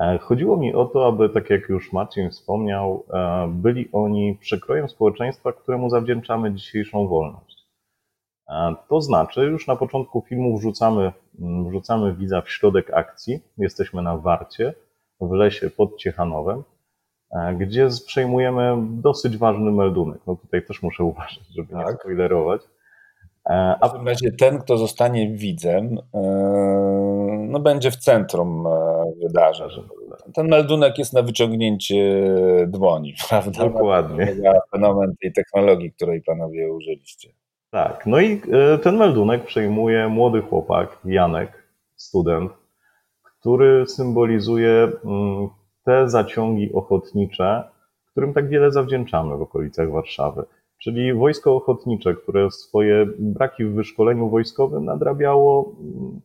E, 0.00 0.18
chodziło 0.18 0.56
mi 0.56 0.74
o 0.74 0.84
to, 0.84 1.06
aby, 1.06 1.28
tak 1.28 1.50
jak 1.50 1.68
już 1.68 1.92
Marcin 1.92 2.30
wspomniał, 2.30 3.04
e, 3.12 3.48
byli 3.52 3.88
oni 3.92 4.38
przekrojem 4.40 4.88
społeczeństwa, 4.88 5.52
któremu 5.52 5.90
zawdzięczamy 5.90 6.54
dzisiejszą 6.54 7.08
wolność. 7.08 7.66
E, 8.48 8.74
to 8.88 9.00
znaczy, 9.00 9.40
już 9.40 9.66
na 9.66 9.76
początku 9.76 10.24
filmu 10.28 10.58
wrzucamy, 10.58 11.12
mm, 11.40 11.68
wrzucamy 11.68 12.14
widza 12.14 12.40
w 12.40 12.50
środek 12.50 12.94
akcji. 12.94 13.40
Jesteśmy 13.58 14.02
na 14.02 14.16
warcie 14.16 14.74
w 15.20 15.32
lesie 15.32 15.70
pod 15.70 15.96
Ciechanowem, 15.96 16.62
gdzie 17.58 17.88
przejmujemy 18.06 18.76
dosyć 18.90 19.36
ważny 19.36 19.72
meldunek. 19.72 20.20
No 20.26 20.36
tutaj 20.36 20.66
też 20.66 20.82
muszę 20.82 21.04
uważać, 21.04 21.40
żeby 21.56 21.72
tak. 21.72 21.86
nie 21.86 21.92
spoilerować. 21.92 22.62
A 23.44 23.88
w 23.88 23.92
każdym 23.92 24.08
razie 24.08 24.32
ten, 24.32 24.58
kto 24.58 24.78
zostanie 24.78 25.30
widzem, 25.36 25.98
no 27.48 27.60
będzie 27.60 27.90
w 27.90 27.96
centrum 27.96 28.64
wydarzeń. 29.22 29.70
Ten 30.34 30.48
meldunek 30.48 30.98
jest 30.98 31.12
na 31.12 31.22
wyciągnięcie 31.22 32.24
dłoni, 32.66 33.14
prawda? 33.28 33.68
Dokładnie. 33.68 34.36
Fenomen 34.70 35.14
tej 35.22 35.32
technologii, 35.32 35.92
której 35.92 36.22
panowie 36.22 36.72
użyliście. 36.72 37.28
Tak, 37.70 38.06
no 38.06 38.20
i 38.20 38.42
e, 38.52 38.78
ten 38.78 38.96
meldunek 38.96 39.44
przejmuje 39.44 40.08
młody 40.08 40.42
chłopak, 40.42 40.98
Janek, 41.04 41.68
student, 41.96 42.52
który 43.22 43.86
symbolizuje 43.86 44.88
mm, 45.04 45.48
te 45.84 46.08
zaciągi 46.08 46.72
ochotnicze, 46.72 47.64
którym 48.10 48.34
tak 48.34 48.48
wiele 48.48 48.70
zawdzięczamy 48.70 49.36
w 49.36 49.42
okolicach 49.42 49.90
Warszawy. 49.90 50.44
Czyli 50.78 51.14
wojsko 51.14 51.56
ochotnicze, 51.56 52.14
które 52.14 52.50
swoje 52.50 53.06
braki 53.18 53.64
w 53.64 53.74
wyszkoleniu 53.74 54.28
wojskowym 54.28 54.84
nadrabiało 54.84 55.74
mm, 55.80 56.20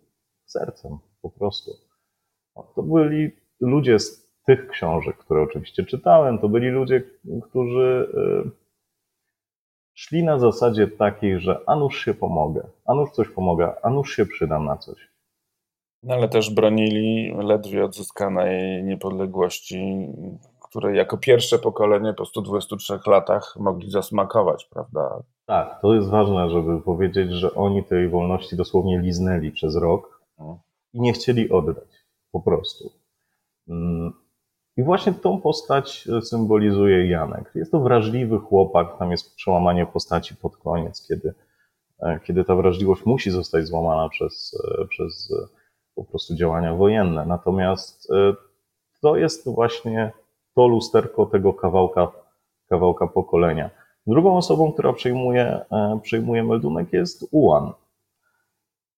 sercem 0.46 0.98
po 1.24 1.30
prostu. 1.30 1.72
To 2.76 2.84
byli 2.84 3.32
ludzie 3.60 4.00
z 4.00 4.32
tych 4.46 4.68
książek, 4.68 5.18
które 5.18 5.42
oczywiście 5.42 5.86
czytałem, 5.86 6.40
to 6.40 6.50
byli 6.50 6.70
ludzie, 6.70 7.04
którzy 7.50 8.08
y, 8.46 8.52
szli 9.94 10.24
na 10.24 10.40
zasadzie 10.40 10.88
takiej, 10.88 11.40
że 11.40 11.60
a 11.68 11.76
nuż 11.76 12.06
się 12.06 12.14
pomogę, 12.14 12.68
a 12.86 12.94
nuż 12.94 13.12
coś 13.12 13.30
pomogę, 13.30 13.74
a 13.84 13.90
nuż 13.90 14.16
się 14.16 14.26
przydam 14.26 14.66
na 14.66 14.78
coś. 14.78 15.14
No 16.04 16.14
ale 16.14 16.30
też 16.30 16.54
bronili 16.54 17.34
ledwie 17.38 17.86
odzyskanej 17.86 18.84
niepodległości, 18.84 20.08
której 20.62 20.98
jako 20.98 21.18
pierwsze 21.18 21.60
pokolenie 21.60 22.14
po 22.14 22.26
123 22.26 23.00
latach 23.08 23.56
mogli 23.60 23.92
zasmakować, 23.92 24.66
prawda? 24.66 25.24
Tak, 25.46 25.82
to 25.82 25.96
jest 25.96 26.10
ważne, 26.10 26.50
żeby 26.50 26.82
powiedzieć, 26.82 27.32
że 27.32 27.54
oni 27.54 27.84
tej 27.84 28.10
wolności 28.10 28.56
dosłownie 28.56 29.00
liznęli 29.00 29.52
przez 29.52 29.76
rok 29.76 30.22
no. 30.40 30.60
I 30.94 31.02
nie 31.02 31.14
chcieli 31.14 31.50
oddać, 31.50 32.06
po 32.32 32.42
prostu. 32.42 32.92
Mm, 33.68 34.14
I 34.78 34.84
właśnie 34.84 35.14
tą 35.14 35.42
postać 35.42 36.08
e, 36.18 36.22
symbolizuje 36.22 37.10
Janek. 37.10 37.52
Jest 37.56 37.72
to 37.72 37.80
wrażliwy 37.80 38.40
chłopak, 38.40 38.98
tam 39.00 39.12
jest 39.12 39.36
przełamanie 39.36 39.86
postaci 39.86 40.36
pod 40.36 40.58
koniec, 40.58 41.08
kiedy, 41.08 41.34
e, 42.00 42.20
kiedy 42.24 42.44
ta 42.44 42.56
wrażliwość 42.56 43.06
musi 43.06 43.32
zostać 43.32 43.68
złamana 43.68 44.10
przez, 44.10 44.62
e, 44.82 44.88
przez 44.88 45.34
po 45.96 46.04
prostu 46.04 46.36
działania 46.36 46.76
wojenne. 46.76 47.26
Natomiast 47.26 48.08
to 49.02 49.18
jest 49.18 49.50
właśnie 49.50 50.12
to 50.56 50.68
lusterko 50.68 51.26
tego 51.26 51.54
kawałka, 51.54 52.12
kawałka 52.70 53.08
pokolenia. 53.08 53.70
Drugą 54.08 54.38
osobą, 54.38 54.74
która 54.74 54.94
przejmuje, 54.94 55.66
przejmuje 56.02 56.44
meldunek 56.44 56.94
jest 56.94 57.28
Ułan. 57.32 57.74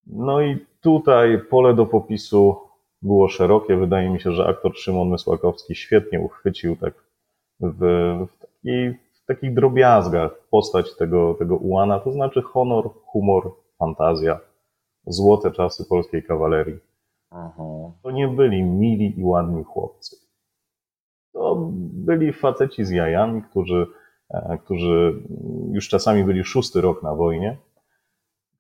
No 0.08 0.42
i 0.42 0.66
tutaj 0.82 1.40
pole 1.50 1.74
do 1.74 1.86
popisu 1.86 2.56
było 3.02 3.28
szerokie. 3.28 3.78
Wydaje 3.78 4.10
mi 4.10 4.20
się, 4.20 4.32
że 4.32 4.48
aktor 4.48 4.76
Szymon 4.76 5.10
Mysłakowski 5.10 5.76
świetnie 5.76 6.20
uchwycił 6.20 6.76
tak 6.76 6.94
w, 7.60 7.80
w, 8.28 8.38
takiej, 8.40 8.94
w 8.94 9.26
takich 9.26 9.54
drobiazgach 9.54 10.32
postać 10.50 10.96
tego, 10.96 11.34
tego 11.34 11.56
ułana, 11.56 12.00
to 12.00 12.12
znaczy 12.12 12.42
honor, 12.42 12.90
humor, 13.06 13.52
fantazja, 13.80 14.40
złote 15.08 15.52
czasy 15.52 15.86
polskiej 15.86 16.24
kawalerii. 16.24 16.80
Aha. 17.32 17.92
To 18.04 18.12
nie 18.12 18.28
byli 18.28 18.64
mili 18.64 19.20
i 19.20 19.24
ładni 19.24 19.64
chłopcy. 19.64 20.16
To 21.34 21.70
byli 21.94 22.34
faceci 22.34 22.86
z 22.86 22.90
jajami, 22.90 23.42
którzy, 23.42 23.88
e, 24.30 24.58
którzy 24.58 25.24
już 25.72 25.90
czasami 25.90 26.24
byli 26.24 26.44
szósty 26.44 26.82
rok 26.82 27.04
na 27.04 27.16
wojnie 27.16 27.58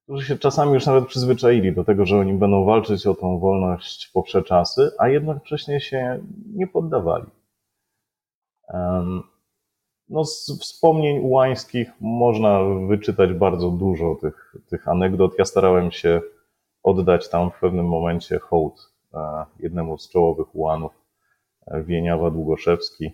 którzy 0.05 0.25
się 0.25 0.37
czasami 0.37 0.73
już 0.73 0.85
nawet 0.85 1.07
przyzwyczaili 1.07 1.75
do 1.75 1.83
tego, 1.83 2.05
że 2.05 2.17
oni 2.19 2.33
będą 2.33 2.65
walczyć 2.65 3.07
o 3.07 3.15
tą 3.15 3.39
wolność 3.39 4.11
poprze 4.13 4.43
czasy, 4.43 4.91
a 4.99 5.07
jednocześnie 5.07 5.79
się 5.79 6.19
nie 6.53 6.67
poddawali. 6.67 7.25
No, 10.09 10.25
z 10.25 10.59
wspomnień 10.61 11.19
ułańskich 11.19 11.91
można 12.01 12.59
wyczytać 12.87 13.33
bardzo 13.33 13.69
dużo 13.69 14.15
tych, 14.21 14.55
tych 14.69 14.87
anegdot. 14.87 15.31
Ja 15.39 15.45
starałem 15.45 15.91
się 15.91 16.21
oddać 16.83 17.29
tam 17.29 17.51
w 17.51 17.59
pewnym 17.59 17.87
momencie 17.87 18.39
hołd 18.39 18.93
e, 19.13 19.45
jednemu 19.59 19.97
z 19.97 20.09
czołowych 20.09 20.55
ułanów, 20.55 20.91
e, 21.67 21.83
Wieniawa 21.83 22.31
Długoszewski. 22.31 23.11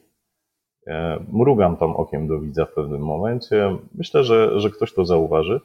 Mrugam 1.32 1.78
tam 1.78 1.96
okiem 1.96 2.28
do 2.28 2.40
widza 2.40 2.66
w 2.66 2.74
pewnym 2.74 3.02
momencie. 3.02 3.78
Myślę, 3.96 4.24
że, 4.24 4.60
że 4.60 4.70
ktoś 4.70 4.94
to 4.94 5.06
zauważy. 5.06 5.62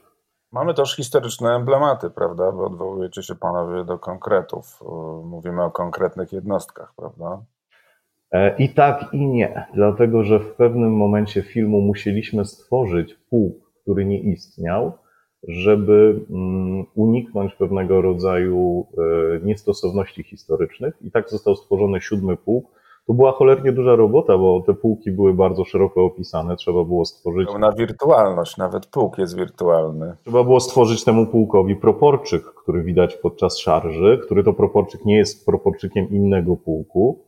Mamy 0.53 0.75
też 0.75 0.97
historyczne 0.97 1.55
emblematy, 1.55 2.11
prawda? 2.11 2.53
Bo 2.53 2.65
odwołujecie 2.65 3.23
się 3.23 3.35
panowie 3.35 3.85
do 3.85 3.99
konkretów. 3.99 4.81
Mówimy 5.25 5.65
o 5.65 5.71
konkretnych 5.71 6.33
jednostkach, 6.33 6.93
prawda? 6.97 7.43
E, 8.33 8.57
I 8.57 8.69
tak, 8.69 9.05
i 9.13 9.27
nie. 9.27 9.67
Dlatego, 9.75 10.25
że 10.25 10.41
w 10.41 10.55
pewnym 10.55 10.97
momencie 10.97 11.43
filmu 11.43 11.81
musieliśmy 11.81 12.45
stworzyć 12.45 13.15
pułk, 13.15 13.73
który 13.83 14.05
nie 14.05 14.21
istniał, 14.21 14.93
żeby 15.49 16.27
mm, 16.31 16.85
uniknąć 16.95 17.55
pewnego 17.55 18.03
rodzaju 18.03 18.87
e, 18.99 19.41
niestosowności 19.47 20.23
historycznych. 20.23 20.95
I 21.01 21.11
tak 21.11 21.31
został 21.31 21.57
stworzony 21.57 22.01
siódmy 22.01 22.37
pułk, 22.37 22.67
to 23.07 23.15
była 23.15 23.33
cholernie 23.33 23.73
duża 23.73 23.97
robota, 23.97 24.39
bo 24.39 24.63
te 24.67 24.75
półki 24.75 25.11
były 25.11 25.35
bardzo 25.35 25.65
szeroko 25.65 26.05
opisane. 26.05 26.57
Trzeba 26.57 26.85
było 26.85 27.05
stworzyć. 27.05 27.49
Na 27.59 27.73
wirtualność, 27.73 28.57
nawet 28.57 28.87
półk 28.87 29.19
jest 29.19 29.37
wirtualny. 29.37 30.17
Trzeba 30.23 30.45
było 30.45 30.61
stworzyć 30.61 31.05
temu 31.05 31.27
pułkowi 31.27 31.77
proporczyk, 31.77 32.45
który 32.45 32.83
widać 32.83 33.17
podczas 33.17 33.59
szarży, 33.59 34.21
który 34.25 34.45
to 34.45 34.53
proporczyk 34.53 35.05
nie 35.05 35.17
jest 35.17 35.47
proporczykiem 35.47 36.11
innego 36.11 36.57
pułku. 36.57 37.19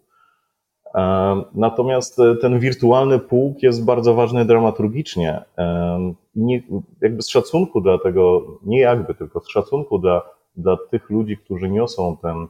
E, 0.95 1.43
natomiast 1.55 2.21
e, 2.21 2.37
ten 2.37 2.59
wirtualny 2.59 3.19
pułk 3.19 3.63
jest 3.63 3.85
bardzo 3.85 4.15
ważny 4.15 4.45
dramaturgicznie. 4.45 5.43
E, 5.59 5.99
nie, 6.35 6.63
jakby 7.01 7.23
z 7.23 7.29
szacunku 7.29 7.81
dla 7.81 7.99
tego, 7.99 8.43
nie 8.63 8.81
jakby, 8.81 9.15
tylko 9.15 9.41
z 9.41 9.49
szacunku 9.49 9.99
dla, 9.99 10.23
dla 10.57 10.77
tych 10.91 11.11
ludzi, 11.11 11.37
którzy 11.37 11.71
niosą 11.71 12.17
ten, 12.23 12.47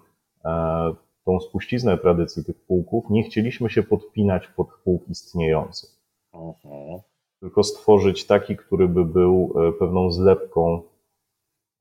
tą 1.29 1.41
spuściznę 1.41 1.99
tradycji 1.99 2.45
tych 2.45 2.61
pułków, 2.61 3.05
nie 3.11 3.23
chcieliśmy 3.23 3.71
się 3.71 3.83
podpinać 3.83 4.49
pod 4.49 4.69
pułk 4.85 5.09
istniejący. 5.09 5.87
Mhm. 6.35 7.01
Tylko 7.41 7.63
stworzyć 7.63 8.27
taki, 8.27 8.57
który 8.57 8.89
by 8.89 9.05
był 9.05 9.55
e, 9.57 9.73
pewną 9.73 10.11
zlepką, 10.11 10.83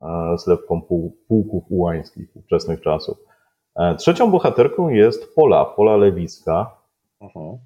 e, 0.01 0.38
zlepką 0.38 0.82
pułków 1.27 1.63
ułańskich 1.70 2.36
ówczesnych 2.36 2.82
czasów. 2.82 3.18
E, 3.75 3.96
trzecią 3.96 4.32
bohaterką 4.32 4.89
jest 4.89 5.36
Pola, 5.36 5.66
Pola 5.66 5.98
Lewicka. 5.98 6.75
Mhm. 7.22 7.58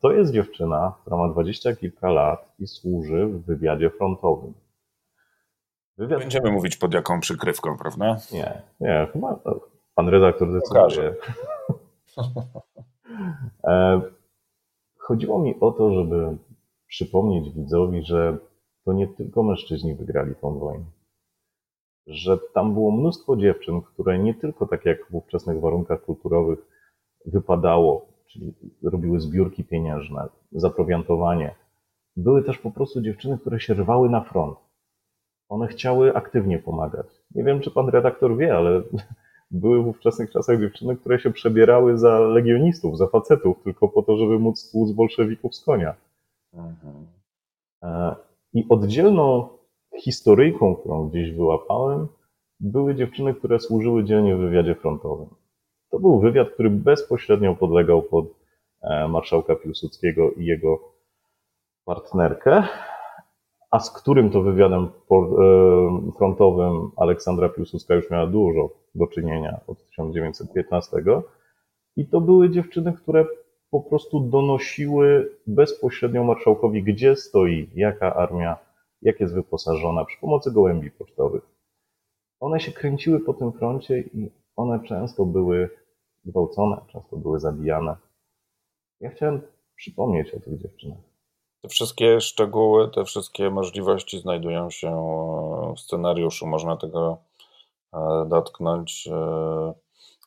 To 0.00 0.12
jest 0.12 0.32
dziewczyna, 0.32 0.92
która 1.00 1.16
ma 1.16 1.28
dwadzieścia 1.28 1.76
kilka 1.76 2.10
lat 2.10 2.54
i 2.58 2.66
służy 2.66 3.26
w 3.26 3.44
wywiadzie 3.44 3.90
frontowym. 3.90 4.54
Wywiad... 5.98 6.20
Będziemy 6.20 6.50
mówić 6.50 6.76
pod 6.76 6.94
jaką 6.94 7.20
przykrywką, 7.20 7.76
prawda? 7.78 8.16
Nie, 8.32 8.62
nie, 8.80 9.08
chyba 9.12 9.38
Pan 9.94 10.08
redaktor 10.08 10.48
decyduje. 10.52 11.14
E, 13.64 14.00
chodziło 14.98 15.38
mi 15.38 15.60
o 15.60 15.70
to, 15.72 15.94
żeby 15.94 16.36
przypomnieć 16.86 17.50
widzowi, 17.50 18.02
że 18.02 18.38
to 18.84 18.92
nie 18.92 19.08
tylko 19.08 19.42
mężczyźni 19.42 19.94
wygrali 19.94 20.34
tą 20.34 20.58
wojnę. 20.58 20.84
Że 22.06 22.38
tam 22.54 22.74
było 22.74 22.90
mnóstwo 22.90 23.36
dziewczyn, 23.36 23.82
które 23.82 24.18
nie 24.18 24.34
tylko 24.34 24.66
tak 24.66 24.84
jak 24.84 25.10
w 25.10 25.14
ówczesnych 25.14 25.60
warunkach 25.60 26.04
kulturowych 26.04 26.58
wypadało, 27.26 28.06
czyli 28.26 28.54
robiły 28.82 29.20
zbiórki 29.20 29.64
pieniężne, 29.64 30.28
zaprowiantowanie. 30.52 31.54
Były 32.16 32.42
też 32.42 32.58
po 32.58 32.70
prostu 32.70 33.02
dziewczyny, 33.02 33.38
które 33.38 33.60
się 33.60 33.74
rwały 33.74 34.10
na 34.10 34.20
front. 34.20 34.58
One 35.48 35.66
chciały 35.66 36.16
aktywnie 36.16 36.58
pomagać. 36.58 37.06
Nie 37.34 37.44
wiem, 37.44 37.60
czy 37.60 37.70
pan 37.70 37.88
redaktor 37.88 38.36
wie, 38.36 38.56
ale 38.56 38.82
były 39.50 39.82
w 39.82 39.88
ówczesnych 39.88 40.30
czasach 40.30 40.60
dziewczyny, 40.60 40.96
które 40.96 41.18
się 41.18 41.30
przebierały 41.30 41.98
za 41.98 42.18
legionistów, 42.18 42.98
za 42.98 43.06
facetów, 43.06 43.62
tylko 43.64 43.88
po 43.88 44.02
to, 44.02 44.16
żeby 44.16 44.38
móc 44.38 44.70
tłuc 44.70 44.92
bolszewików 44.92 45.54
z 45.54 45.64
konia. 45.64 45.94
Mhm. 46.54 47.06
E, 47.82 48.14
I 48.54 48.66
oddzielną 48.68 49.48
historyjką, 50.00 50.76
którą 50.76 51.08
gdzieś 51.08 51.32
wyłapałem, 51.32 52.08
były 52.60 52.94
dziewczyny, 52.94 53.34
które 53.34 53.60
służyły 53.60 54.04
dzielnie 54.04 54.36
w 54.36 54.38
wywiadzie 54.38 54.74
frontowym. 54.74 55.28
To 55.90 55.98
był 55.98 56.20
wywiad, 56.20 56.50
który 56.50 56.70
bezpośrednio 56.70 57.54
podlegał 57.54 58.02
pod 58.02 58.24
e, 58.82 59.08
marszałka 59.08 59.56
Piłsudskiego 59.56 60.30
i 60.30 60.44
jego 60.44 60.92
partnerkę 61.84 62.62
a 63.74 63.80
z 63.80 63.90
którym 63.90 64.30
to 64.30 64.42
wywiadem 64.42 64.82
e, 64.84 66.12
frontowym 66.16 66.90
Aleksandra 66.96 67.48
Piłsudska 67.48 67.94
już 67.94 68.10
miała 68.10 68.26
dużo 68.26 68.70
do 68.94 69.06
czynienia 69.06 69.60
od 69.66 69.86
1915. 69.86 70.96
I 71.96 72.06
to 72.06 72.20
były 72.20 72.50
dziewczyny, 72.50 72.92
które 72.92 73.26
po 73.70 73.80
prostu 73.80 74.20
donosiły 74.20 75.36
bezpośrednio 75.46 76.24
marszałkowi, 76.24 76.82
gdzie 76.82 77.16
stoi, 77.16 77.70
jaka 77.74 78.14
armia, 78.14 78.56
jak 79.02 79.20
jest 79.20 79.34
wyposażona, 79.34 80.04
przy 80.04 80.20
pomocy 80.20 80.52
gołębi 80.52 80.90
pocztowych. 80.90 81.42
One 82.40 82.60
się 82.60 82.72
kręciły 82.72 83.20
po 83.20 83.34
tym 83.34 83.52
froncie 83.52 84.00
i 84.00 84.30
one 84.56 84.80
często 84.84 85.26
były 85.26 85.70
gwałcone, 86.24 86.76
często 86.92 87.16
były 87.16 87.40
zabijane. 87.40 87.96
Ja 89.00 89.10
chciałem 89.10 89.40
przypomnieć 89.76 90.34
o 90.34 90.40
tych 90.40 90.58
dziewczynach. 90.58 91.13
Te 91.64 91.68
wszystkie 91.68 92.20
szczegóły, 92.20 92.88
te 92.88 93.04
wszystkie 93.04 93.50
możliwości 93.50 94.20
znajdują 94.20 94.70
się 94.70 94.90
w 95.76 95.80
scenariuszu. 95.80 96.46
Można 96.46 96.76
tego 96.76 97.18
e, 97.94 98.26
dotknąć, 98.28 99.08
e, 99.12 99.74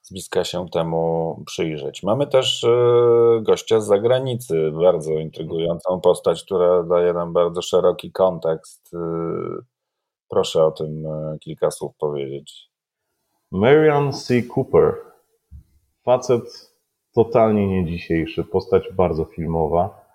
z 0.02 0.12
bliska 0.12 0.44
się 0.44 0.70
temu 0.70 1.44
przyjrzeć. 1.46 2.04
Mamy 2.04 2.28
też 2.28 2.64
e, 2.64 2.70
gościa 3.42 3.80
z 3.80 3.88
zagranicy, 3.88 4.72
bardzo 4.72 5.14
intrygującą 5.14 6.02
postać, 6.02 6.44
która 6.44 6.84
daje 6.84 7.14
nam 7.14 7.34
bardzo 7.34 7.62
szeroki 7.62 8.12
kontekst. 8.12 8.92
Proszę 10.30 10.66
o 10.66 10.72
tym 10.72 11.04
kilka 11.40 11.72
słów 11.72 11.96
powiedzieć. 11.98 12.70
Marian 13.52 14.14
C. 14.14 14.34
Cooper. 14.56 14.96
Facet 16.04 16.72
totalnie 17.16 17.68
nie 17.68 17.86
dzisiejszy, 17.86 18.44
postać 18.44 18.84
bardzo 18.94 19.26
filmowa 19.26 20.07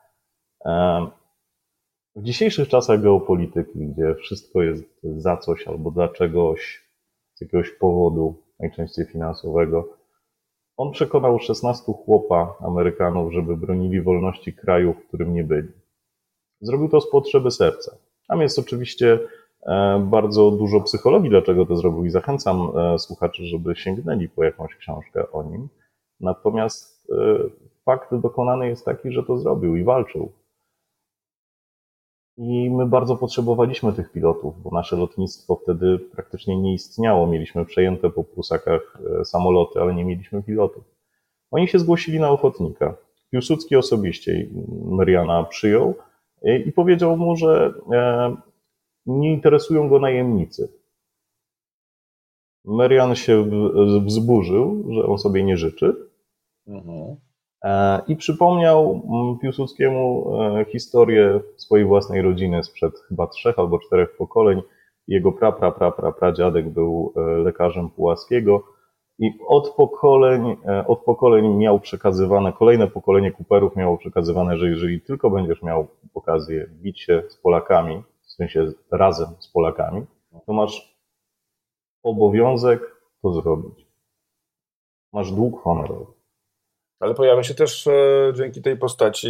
w 2.16 2.22
dzisiejszych 2.22 2.68
czasach 2.68 3.02
geopolityki, 3.02 3.78
gdzie 3.86 4.14
wszystko 4.14 4.62
jest 4.62 4.84
za 5.02 5.36
coś 5.36 5.68
albo 5.68 5.90
dla 5.90 6.08
czegoś, 6.08 6.88
z 7.34 7.40
jakiegoś 7.40 7.70
powodu, 7.70 8.34
najczęściej 8.60 9.06
finansowego, 9.06 9.88
on 10.76 10.92
przekonał 10.92 11.38
16 11.38 11.92
chłopa 11.92 12.54
Amerykanów, 12.60 13.32
żeby 13.32 13.56
bronili 13.56 14.00
wolności 14.00 14.52
kraju, 14.52 14.92
w 14.92 15.08
którym 15.08 15.34
nie 15.34 15.44
byli. 15.44 15.68
Zrobił 16.60 16.88
to 16.88 17.00
z 17.00 17.10
potrzeby 17.10 17.50
serca. 17.50 17.96
Tam 18.28 18.40
jest 18.40 18.58
oczywiście 18.58 19.18
e, 19.66 20.06
bardzo 20.10 20.50
dużo 20.50 20.80
psychologii, 20.80 21.30
dlaczego 21.30 21.66
to 21.66 21.76
zrobił 21.76 22.04
i 22.04 22.10
zachęcam 22.10 22.72
e, 22.76 22.98
słuchaczy, 22.98 23.44
żeby 23.44 23.76
sięgnęli 23.76 24.28
po 24.28 24.44
jakąś 24.44 24.74
książkę 24.74 25.32
o 25.32 25.42
nim. 25.42 25.68
Natomiast 26.20 27.10
e, 27.10 27.38
fakt 27.84 28.14
dokonany 28.14 28.68
jest 28.68 28.84
taki, 28.84 29.12
że 29.12 29.22
to 29.22 29.38
zrobił 29.38 29.76
i 29.76 29.84
walczył. 29.84 30.32
I 32.36 32.70
my 32.70 32.86
bardzo 32.86 33.16
potrzebowaliśmy 33.16 33.92
tych 33.92 34.12
pilotów, 34.12 34.62
bo 34.62 34.70
nasze 34.70 34.96
lotnictwo 34.96 35.56
wtedy 35.56 35.98
praktycznie 35.98 36.56
nie 36.56 36.74
istniało. 36.74 37.26
Mieliśmy 37.26 37.64
przejęte 37.64 38.10
po 38.10 38.24
Prusakach 38.24 38.98
e, 39.20 39.24
samoloty, 39.24 39.80
ale 39.80 39.94
nie 39.94 40.04
mieliśmy 40.04 40.42
pilotów. 40.42 40.84
Oni 41.50 41.68
się 41.68 41.78
zgłosili 41.78 42.20
na 42.20 42.30
ochotnika. 42.30 42.96
Piłsudski 43.30 43.76
osobiście 43.76 44.46
Mariana 44.84 45.44
przyjął 45.44 45.94
e, 46.42 46.58
i 46.58 46.72
powiedział 46.72 47.16
mu, 47.16 47.36
że 47.36 47.74
e, 47.92 48.36
nie 49.06 49.32
interesują 49.32 49.88
go 49.88 49.98
najemnicy. 49.98 50.68
Marian 52.64 53.14
się 53.14 53.50
wzburzył, 54.06 54.84
że 54.92 55.06
on 55.06 55.18
sobie 55.18 55.44
nie 55.44 55.56
życzy. 55.56 55.96
Mhm. 56.66 57.16
E, 57.64 58.00
I 58.08 58.16
przypomniał 58.16 59.02
mm, 59.12 59.38
Piłsudskiemu 59.38 60.32
e, 60.42 60.64
historię 60.64 61.40
swojej 61.56 61.86
własnej 61.86 62.22
rodziny 62.22 62.64
sprzed 62.64 62.98
chyba 63.08 63.26
trzech 63.26 63.58
albo 63.58 63.78
czterech 63.78 64.16
pokoleń. 64.16 64.62
Jego 65.08 65.32
pra, 65.32 65.52
pra, 65.52 65.70
pra, 65.70 65.90
pra, 65.90 66.12
pradziadek 66.12 66.68
był 66.70 67.12
e, 67.16 67.20
lekarzem 67.20 67.90
Pułaskiego 67.90 68.64
i 69.18 69.30
od 69.48 69.70
pokoleń, 69.70 70.56
od 70.86 71.04
pokoleń 71.04 71.56
miał 71.56 71.80
przekazywane, 71.80 72.52
kolejne 72.52 72.88
pokolenie 72.88 73.32
Cooperów 73.32 73.76
miało 73.76 73.98
przekazywane, 73.98 74.58
że 74.58 74.68
jeżeli 74.68 75.00
tylko 75.00 75.30
będziesz 75.30 75.62
miał 75.62 75.88
okazję 76.14 76.66
bić 76.70 77.00
się 77.00 77.22
z 77.28 77.36
Polakami, 77.36 78.02
w 78.22 78.30
sensie 78.32 78.72
razem 78.90 79.28
z 79.38 79.48
Polakami, 79.48 80.06
to 80.46 80.52
masz 80.52 80.98
obowiązek 82.02 82.80
to 83.22 83.32
zrobić. 83.32 83.86
Masz 85.12 85.32
dług 85.32 85.62
honorowy. 85.62 86.21
Ale 87.02 87.14
pojawia 87.14 87.42
się 87.42 87.54
też 87.54 87.86
e, 87.86 88.32
dzięki 88.34 88.62
tej 88.62 88.76
postaci 88.76 89.28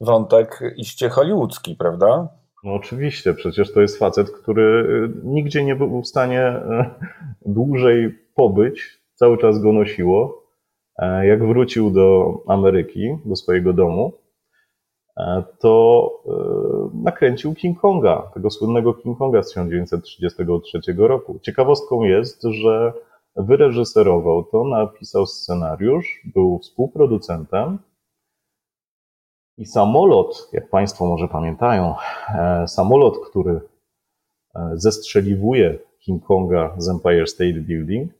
wątek 0.00 0.60
iście 0.76 1.08
hollywoodzki, 1.08 1.76
prawda? 1.76 2.28
No 2.64 2.74
oczywiście, 2.74 3.34
przecież 3.34 3.72
to 3.72 3.80
jest 3.80 3.98
facet, 3.98 4.30
który 4.30 4.62
e, 4.64 5.28
nigdzie 5.28 5.64
nie 5.64 5.76
był 5.76 6.02
w 6.02 6.06
stanie 6.06 6.40
e, 6.40 6.90
dłużej 7.46 8.18
pobyć, 8.34 9.00
cały 9.14 9.38
czas 9.38 9.58
go 9.58 9.72
nosiło. 9.72 10.46
Jak 11.22 11.46
wrócił 11.46 11.90
do 11.90 12.34
Ameryki, 12.46 13.16
do 13.24 13.36
swojego 13.36 13.72
domu, 13.72 14.12
to 15.58 16.10
nakręcił 17.04 17.54
King 17.54 17.80
Konga, 17.80 18.30
tego 18.34 18.50
słynnego 18.50 18.94
King 18.94 19.18
Konga 19.18 19.42
z 19.42 19.48
1933 19.48 20.80
roku. 20.98 21.38
Ciekawostką 21.42 22.02
jest, 22.02 22.42
że 22.42 22.92
wyreżyserował 23.36 24.44
to, 24.44 24.64
napisał 24.64 25.26
scenariusz, 25.26 26.22
był 26.34 26.58
współproducentem 26.58 27.78
i 29.58 29.66
samolot, 29.66 30.48
jak 30.52 30.70
Państwo 30.70 31.06
może 31.06 31.28
pamiętają, 31.28 31.94
e, 32.28 32.68
samolot, 32.68 33.18
który 33.30 33.60
e, 34.54 34.70
zestrzeliwuje 34.74 35.78
King 35.98 36.24
Konga 36.24 36.74
z 36.78 36.88
Empire 36.88 37.28
State 37.28 37.60
Building, 37.60 38.12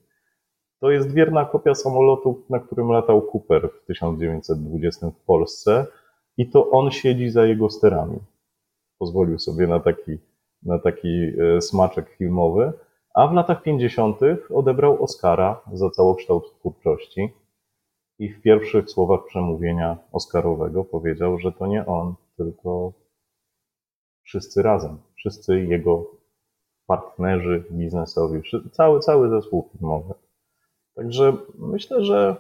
to 0.81 0.91
jest 0.91 1.13
wierna 1.13 1.45
kopia 1.45 1.75
samolotu, 1.75 2.45
na 2.51 2.59
którym 2.59 2.89
latał 2.89 3.23
Cooper 3.23 3.71
w 3.83 3.87
1920 3.87 5.11
w 5.11 5.25
Polsce 5.27 5.87
i 6.37 6.51
to 6.51 6.71
on 6.71 6.91
siedzi 6.91 7.31
za 7.31 7.47
jego 7.47 7.71
sterami. 7.71 8.19
Pozwolił 8.99 9.39
sobie 9.39 9.67
na 9.67 9.81
taki, 9.81 10.19
na 10.63 10.79
taki 10.79 11.09
e, 11.09 11.61
smaczek 11.61 12.09
filmowy, 12.09 12.73
a 13.17 13.27
w 13.29 13.33
latach 13.33 13.63
50. 13.63 14.21
odebrał 14.51 15.03
Oscara 15.05 15.61
za 15.73 15.91
całokształt 15.91 16.55
twórczości 16.59 17.33
i 18.19 18.29
w 18.29 18.43
pierwszych 18.43 18.91
słowach 18.91 19.21
przemówienia 19.27 19.99
Oscarowego 20.13 20.85
powiedział, 20.85 21.39
że 21.39 21.53
to 21.53 21.67
nie 21.67 21.87
on, 21.87 22.15
tylko 22.37 22.93
wszyscy 24.23 24.63
razem, 24.63 24.99
wszyscy 25.15 25.61
jego 25.61 26.11
partnerzy 26.87 27.65
biznesowi, 27.71 28.41
cały, 28.73 29.01
cały 29.01 29.31
zespół 29.31 29.69
filmowy. 29.73 30.15
Także 30.95 31.37
myślę, 31.59 32.05
że 32.05 32.37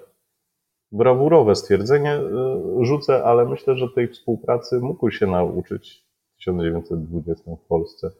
brawurowe 0.92 1.54
stwierdzenie 1.54 2.16
y, 2.16 2.84
rzucę, 2.84 3.24
ale 3.24 3.44
myślę, 3.44 3.76
że 3.76 3.88
tej 3.88 4.08
współpracy 4.08 4.78
mógł 4.80 5.10
się 5.10 5.26
nauczyć 5.26 6.06
w 6.34 6.38
1920 6.38 7.56
w 7.56 7.68
Polsce, 7.68 8.10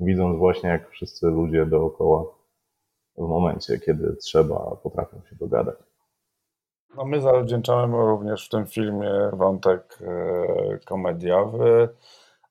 widząc 0.00 0.38
właśnie 0.38 0.68
jak 0.68 0.90
wszyscy 0.90 1.26
ludzie 1.26 1.66
dookoła 1.66 2.24
w 3.16 3.28
momencie, 3.28 3.78
kiedy 3.78 4.16
trzeba, 4.16 4.76
potrafią 4.82 5.20
się 5.30 5.36
dogadać. 5.36 5.76
No 6.96 7.04
my 7.04 7.20
zawdzięczamy 7.20 7.96
również 7.96 8.46
w 8.46 8.48
tym 8.48 8.66
filmie 8.66 9.10
wątek 9.32 9.98
e, 10.02 10.78
komediowy, 10.86 11.88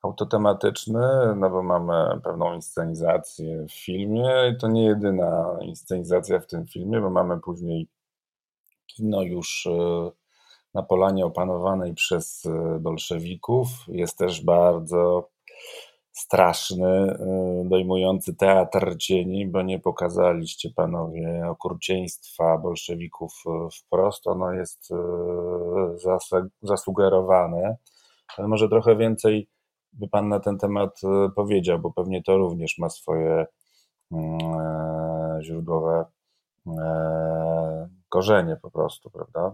autotematyczny, 0.02 1.36
no 1.36 1.50
bo 1.50 1.64
mamy 1.64 2.22
pewną 2.24 2.54
inscenizację 2.54 3.66
w 3.66 3.72
filmie 3.72 4.52
i 4.54 4.58
to 4.58 4.68
nie 4.68 4.86
jedyna 4.86 5.58
inscenizacja 5.62 6.40
w 6.40 6.48
tym 6.48 6.68
filmie, 6.68 7.02
bo 7.02 7.10
mamy 7.10 7.40
później 7.40 7.88
kino 8.88 9.22
już 9.22 9.68
e, 9.68 10.12
na 10.74 10.84
Polanie 10.84 11.26
opanowanej 11.26 11.94
przez 11.94 12.46
e, 12.46 12.80
bolszewików. 12.80 13.68
Jest 13.88 14.18
też 14.18 14.46
bardzo 14.46 15.30
straszny, 16.12 17.18
y, 17.66 17.70
dojmujący 17.70 18.36
teatr 18.36 18.98
cieni, 18.98 19.48
bo 19.48 19.62
nie 19.62 19.80
pokazaliście 19.80 20.70
panowie 20.76 21.48
okrucieństwa 21.50 22.58
bolszewików 22.58 23.34
y, 23.46 23.50
wprost. 23.80 24.28
Ono 24.28 24.54
jest 24.54 24.92
y, 24.92 24.96
zasugerowane, 26.62 27.78
ale 28.38 28.48
może 28.48 28.70
trochę 28.70 28.96
więcej 28.96 29.50
by 29.94 30.08
pan 30.08 30.28
na 30.28 30.40
ten 30.40 30.58
temat 30.58 31.02
powiedział, 31.36 31.80
bo 31.80 31.92
pewnie 31.92 32.24
to 32.24 32.38
również 32.38 32.78
ma 32.78 32.90
swoje 32.90 33.46
źródłowe 35.42 36.06
korzenie 38.10 38.58
po 38.62 38.72
prostu, 38.72 39.10
prawda? 39.10 39.52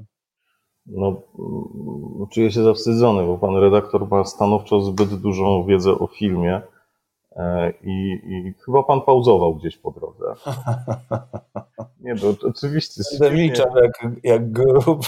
No, 0.86 1.08
mm, 1.40 2.28
czuję 2.30 2.52
się 2.52 2.64
zawstydzony, 2.64 3.26
bo 3.26 3.38
pan 3.38 3.56
redaktor 3.56 4.08
ma 4.12 4.24
stanowczo 4.24 4.82
zbyt 4.82 5.16
dużą 5.16 5.64
wiedzę 5.64 5.92
o 5.92 6.08
filmie 6.08 6.62
e, 7.36 7.74
i, 7.84 8.22
i 8.26 8.54
chyba 8.66 8.84
pan 8.84 9.02
pauzował 9.02 9.56
gdzieś 9.56 9.78
po 9.78 9.92
drodze. 9.92 10.26
Nie, 12.04 12.16
to 12.16 12.34
oczywiście. 12.48 13.02
Będę 13.20 13.36
milczał 13.36 13.78
jak, 13.78 14.08
jak 14.24 14.52
grup. 14.52 15.06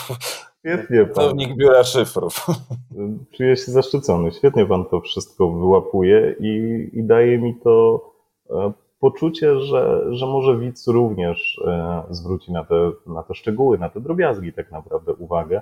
Świetnie 0.59 1.05
pan. 1.05 1.13
Pracownik 1.13 1.55
biura 1.55 1.83
szyfrów. 1.83 2.45
Czuję 3.37 3.57
się 3.57 3.71
zaszczycony. 3.71 4.31
Świetnie 4.31 4.65
pan 4.65 4.85
to 4.85 5.01
wszystko 5.01 5.51
wyłapuje 5.51 6.35
i, 6.39 6.89
i 6.93 7.03
daje 7.03 7.37
mi 7.37 7.55
to 7.55 8.05
e, 8.49 8.71
poczucie, 8.99 9.59
że, 9.59 10.03
że 10.15 10.25
może 10.25 10.57
widz 10.57 10.87
również 10.87 11.61
e, 11.67 12.03
zwróci 12.09 12.51
na 12.51 12.63
te, 12.65 12.91
na 13.05 13.23
te 13.23 13.33
szczegóły, 13.35 13.77
na 13.77 13.89
te 13.89 14.01
drobiazgi 14.01 14.53
tak 14.53 14.71
naprawdę 14.71 15.13
uwagę. 15.13 15.61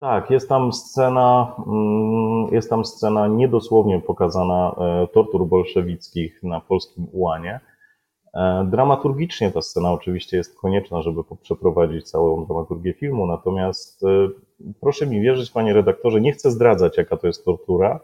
Tak, 0.00 0.30
jest 0.30 0.48
tam 0.48 0.72
scena, 0.72 1.56
mm, 1.66 2.54
jest 2.54 2.70
tam 2.70 2.84
scena 2.84 3.28
niedosłownie 3.28 4.00
pokazana 4.00 4.74
e, 4.78 5.06
tortur 5.06 5.46
bolszewickich 5.46 6.42
na 6.42 6.60
polskim 6.60 7.06
ułanie. 7.12 7.60
E, 8.34 8.66
dramaturgicznie 8.70 9.50
ta 9.50 9.62
scena 9.62 9.92
oczywiście 9.92 10.36
jest 10.36 10.60
konieczna, 10.60 11.02
żeby 11.02 11.22
przeprowadzić 11.42 12.10
całą 12.10 12.46
dramaturgię 12.46 12.92
filmu, 12.94 13.26
natomiast 13.26 14.04
proszę 14.80 15.06
mi 15.06 15.20
wierzyć, 15.20 15.50
panie 15.50 15.72
redaktorze, 15.72 16.20
nie 16.20 16.32
chcę 16.32 16.50
zdradzać, 16.50 16.96
jaka 16.98 17.16
to 17.16 17.26
jest 17.26 17.44
tortura, 17.44 18.00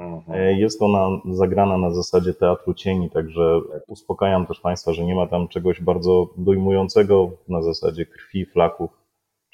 Mhm. 0.00 0.40
E, 0.40 0.52
jest 0.52 0.82
ona 0.82 1.08
zagrana 1.30 1.78
na 1.78 1.90
zasadzie 1.90 2.34
teatru 2.34 2.74
cieni, 2.74 3.10
także 3.10 3.60
uspokajam 3.88 4.46
też 4.46 4.60
Państwa, 4.60 4.92
że 4.92 5.04
nie 5.04 5.14
ma 5.14 5.26
tam 5.26 5.48
czegoś 5.48 5.80
bardzo 5.80 6.28
dojmującego 6.36 7.30
na 7.48 7.62
zasadzie 7.62 8.06
krwi, 8.06 8.46
flaków 8.46 8.90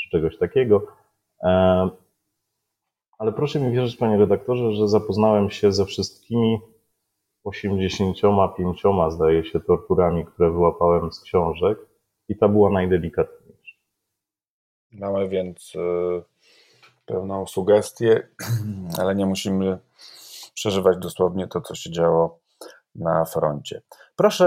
czy 0.01 0.11
czegoś 0.11 0.39
takiego. 0.39 0.87
E, 1.43 1.89
ale 3.19 3.33
proszę 3.33 3.61
mi 3.61 3.73
wierzyć, 3.73 3.97
Panie 3.97 4.17
redaktorze, 4.17 4.73
że 4.73 4.89
zapoznałem 4.89 5.51
się 5.51 5.73
ze 5.73 5.85
wszystkimi 5.85 6.59
85, 7.45 8.83
zdaje 9.09 9.45
się, 9.45 9.61
torturami, 9.61 10.25
które 10.25 10.51
wyłapałem 10.51 11.13
z 11.13 11.21
książek 11.21 11.79
i 12.29 12.37
ta 12.37 12.49
była 12.49 12.71
najdelikatniejsza. 12.71 13.77
Mamy 14.93 15.29
więc 15.29 15.73
e, 15.77 16.23
pewną 17.07 17.47
sugestię, 17.47 18.29
ale 19.01 19.15
nie 19.15 19.27
musimy 19.27 19.79
przeżywać 20.57 20.99
dosłownie 20.99 21.49
to, 21.49 21.61
co 21.61 21.75
się 21.75 21.91
działo 21.91 22.41
na 22.95 23.25
froncie. 23.25 23.83
Proszę 24.17 24.47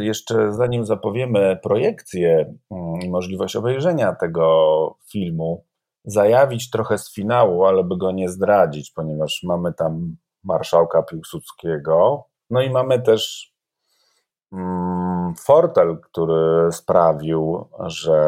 jeszcze, 0.00 0.52
zanim 0.52 0.84
zapowiemy 0.84 1.58
projekcję 1.62 2.54
mm, 2.70 3.00
i 3.02 3.10
możliwość 3.10 3.56
obejrzenia 3.56 4.14
tego 4.14 4.98
filmu, 5.12 5.64
zajawić 6.04 6.70
trochę 6.70 6.98
z 6.98 7.14
finału, 7.14 7.64
ale 7.64 7.84
by 7.84 7.96
go 7.96 8.12
nie 8.12 8.28
zdradzić, 8.28 8.90
ponieważ 8.90 9.40
mamy 9.44 9.74
tam 9.74 10.16
marszałka 10.44 11.02
Piłsudskiego, 11.02 12.24
no 12.50 12.62
i 12.62 12.70
mamy 12.70 13.02
też 13.02 13.52
mm, 14.52 15.34
fortel, 15.34 16.00
który 16.00 16.72
sprawił, 16.72 17.68
że 17.86 18.22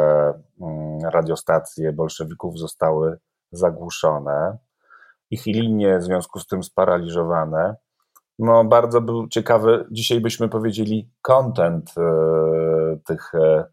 mm, 0.60 0.98
radiostacje 1.00 1.92
bolszewików 1.92 2.58
zostały 2.58 3.18
zagłuszone 3.52 4.58
ich 5.30 5.46
linie 5.46 5.98
w 5.98 6.02
związku 6.02 6.38
z 6.40 6.46
tym 6.46 6.62
sparaliżowane. 6.62 7.76
No, 8.38 8.64
bardzo 8.64 9.00
był 9.00 9.28
ciekawy, 9.28 9.86
dzisiaj 9.90 10.20
byśmy 10.20 10.48
powiedzieli, 10.48 11.10
content 11.22 11.94
e, 11.98 12.98
tych 13.06 13.34
e, 13.34 13.64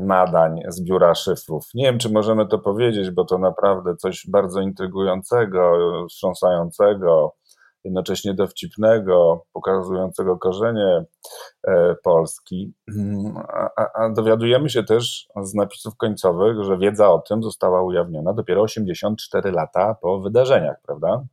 nadań 0.00 0.60
z 0.68 0.82
biura 0.82 1.14
szyfrów. 1.14 1.64
Nie 1.74 1.84
wiem, 1.84 1.98
czy 1.98 2.12
możemy 2.12 2.46
to 2.46 2.58
powiedzieć, 2.58 3.10
bo 3.10 3.24
to 3.24 3.38
naprawdę 3.38 3.96
coś 3.96 4.26
bardzo 4.28 4.60
intrygującego, 4.60 5.72
wstrząsającego, 6.08 7.34
jednocześnie 7.88 8.34
dowcipnego, 8.34 9.44
pokazującego 9.52 10.38
korzenie 10.38 11.04
e, 11.66 11.94
Polski. 12.02 12.72
A, 13.76 13.86
a, 13.94 14.10
dowiadujemy 14.10 14.70
się 14.70 14.84
też 14.84 15.28
z 15.42 15.54
napisów 15.54 15.96
końcowych, 15.96 16.62
że 16.64 16.78
wiedza 16.78 17.10
o 17.10 17.18
tym 17.18 17.42
została 17.42 17.82
ujawniona 17.82 18.32
dopiero 18.32 18.62
84 18.62 19.52
lata 19.52 19.96
po 20.02 20.20
wydarzeniach, 20.20 20.76
prawda? 20.86 21.24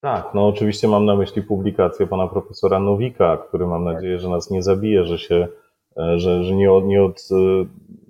Tak, 0.00 0.34
no 0.34 0.48
oczywiście 0.48 0.88
mam 0.88 1.04
na 1.04 1.16
myśli 1.16 1.42
publikację 1.42 2.06
pana 2.06 2.28
profesora 2.28 2.80
Nowika, 2.80 3.36
który 3.36 3.66
mam 3.66 3.84
nadzieję, 3.84 4.18
że 4.18 4.28
nas 4.28 4.50
nie 4.50 4.62
zabije, 4.62 5.04
że 5.04 5.18
się, 5.18 5.48
e, 5.96 6.18
że, 6.18 6.44
że 6.44 6.54
nie, 6.54 6.72
od, 6.72 6.84
nie, 6.84 7.04
od, 7.04 7.28
e, 7.32 7.64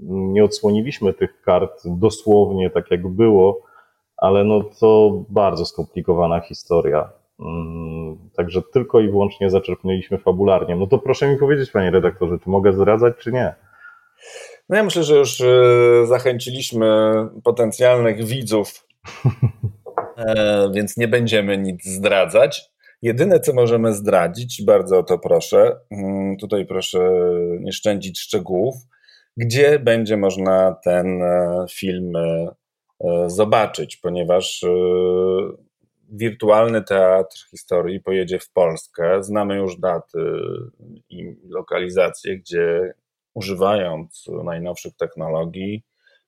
nie 0.09 0.45
odsłoniliśmy 0.45 1.15
tych 1.15 1.43
kart 1.43 1.83
dosłownie 1.85 2.71
tak 2.71 2.91
jak 2.91 3.09
było, 3.09 3.61
ale 4.17 4.45
no 4.45 4.63
to 4.81 5.11
bardzo 5.29 5.65
skomplikowana 5.65 6.41
historia. 6.41 7.18
Mm, 7.41 8.31
także 8.37 8.63
tylko 8.73 9.01
i 9.01 9.11
wyłącznie 9.11 9.51
zaczerpnęliśmy 9.51 10.19
fabularnie. 10.19 10.77
No 10.77 10.87
to 10.87 10.99
proszę 10.99 11.29
mi 11.29 11.39
powiedzieć, 11.39 11.71
panie 11.71 11.91
redaktorze, 11.91 12.39
czy 12.45 12.51
mogę 12.51 12.73
zdradzać, 12.73 13.15
czy 13.19 13.33
nie? 13.33 13.55
No 14.69 14.77
ja 14.77 14.85
myślę, 14.85 15.03
że 15.03 15.17
już 15.17 15.41
e, 15.41 15.47
zachęciliśmy 16.07 17.13
potencjalnych 17.45 18.25
widzów, 18.25 18.87
e, 20.17 20.71
więc 20.75 20.97
nie 20.97 21.09
będziemy 21.09 21.59
nic 21.59 21.85
zdradzać. 21.85 22.71
Jedyne, 23.03 23.41
co 23.41 23.53
możemy 23.55 23.95
zdradzić, 23.95 24.63
bardzo 24.65 24.99
o 24.99 25.03
to 25.03 25.19
proszę, 25.19 25.77
mm, 25.91 26.37
tutaj 26.37 26.67
proszę 26.67 27.11
nie 27.61 27.73
szczędzić 27.73 28.21
szczegółów, 28.21 28.75
gdzie 29.37 29.79
będzie 29.79 30.17
można 30.17 30.77
ten 30.85 31.23
e, 31.23 31.67
film 31.71 32.13
zobaczyć, 33.27 33.97
ponieważ 33.97 34.65
wirtualny 36.09 36.83
teatr 36.83 37.37
historii 37.51 38.01
pojedzie 38.01 38.39
w 38.39 38.51
Polskę. 38.53 39.23
Znamy 39.25 39.57
już 39.57 39.81
daty 39.81 40.19
i 41.11 41.37
lokalizacje, 41.49 42.39
gdzie 42.39 42.95
używając 43.35 44.27
najnowszych 44.45 44.97
technologii, 44.97 45.83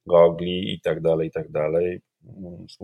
gogli 0.07 0.75
i 0.75 0.81
tak 0.81 1.01
dalej, 1.01 1.29
i 1.29 1.31
tak 1.31 1.51
dalej, 1.51 2.01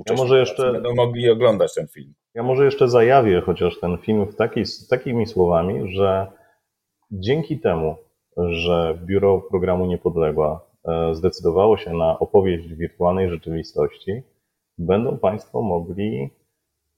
ja 0.07 0.17
może 0.17 0.39
jeszcze 0.39 0.73
będą 0.73 0.95
mogli 0.95 1.31
oglądać 1.31 1.75
ten 1.75 1.89
film. 1.89 2.15
Ja 2.35 2.43
może 2.43 2.65
jeszcze 2.65 2.89
zajawię 2.89 3.41
chociaż 3.41 3.81
ten 3.81 3.99
film 3.99 4.27
w 4.27 4.37
taki, 4.37 4.63
takimi 4.91 5.27
słowami, 5.27 5.93
że 5.93 6.27
dzięki 7.11 7.61
temu, 7.61 7.97
że 8.37 8.99
Biuro 9.05 9.41
Programu 9.41 9.87
Niepodległa 9.87 10.67
e, 10.85 11.15
zdecydowało 11.15 11.77
się 11.77 11.93
na 11.93 12.19
opowieść 12.19 12.69
wirtualnej 12.69 13.31
rzeczywistości, 13.31 14.23
będą 14.79 15.19
Państwo 15.19 15.63
mogli 15.63 16.31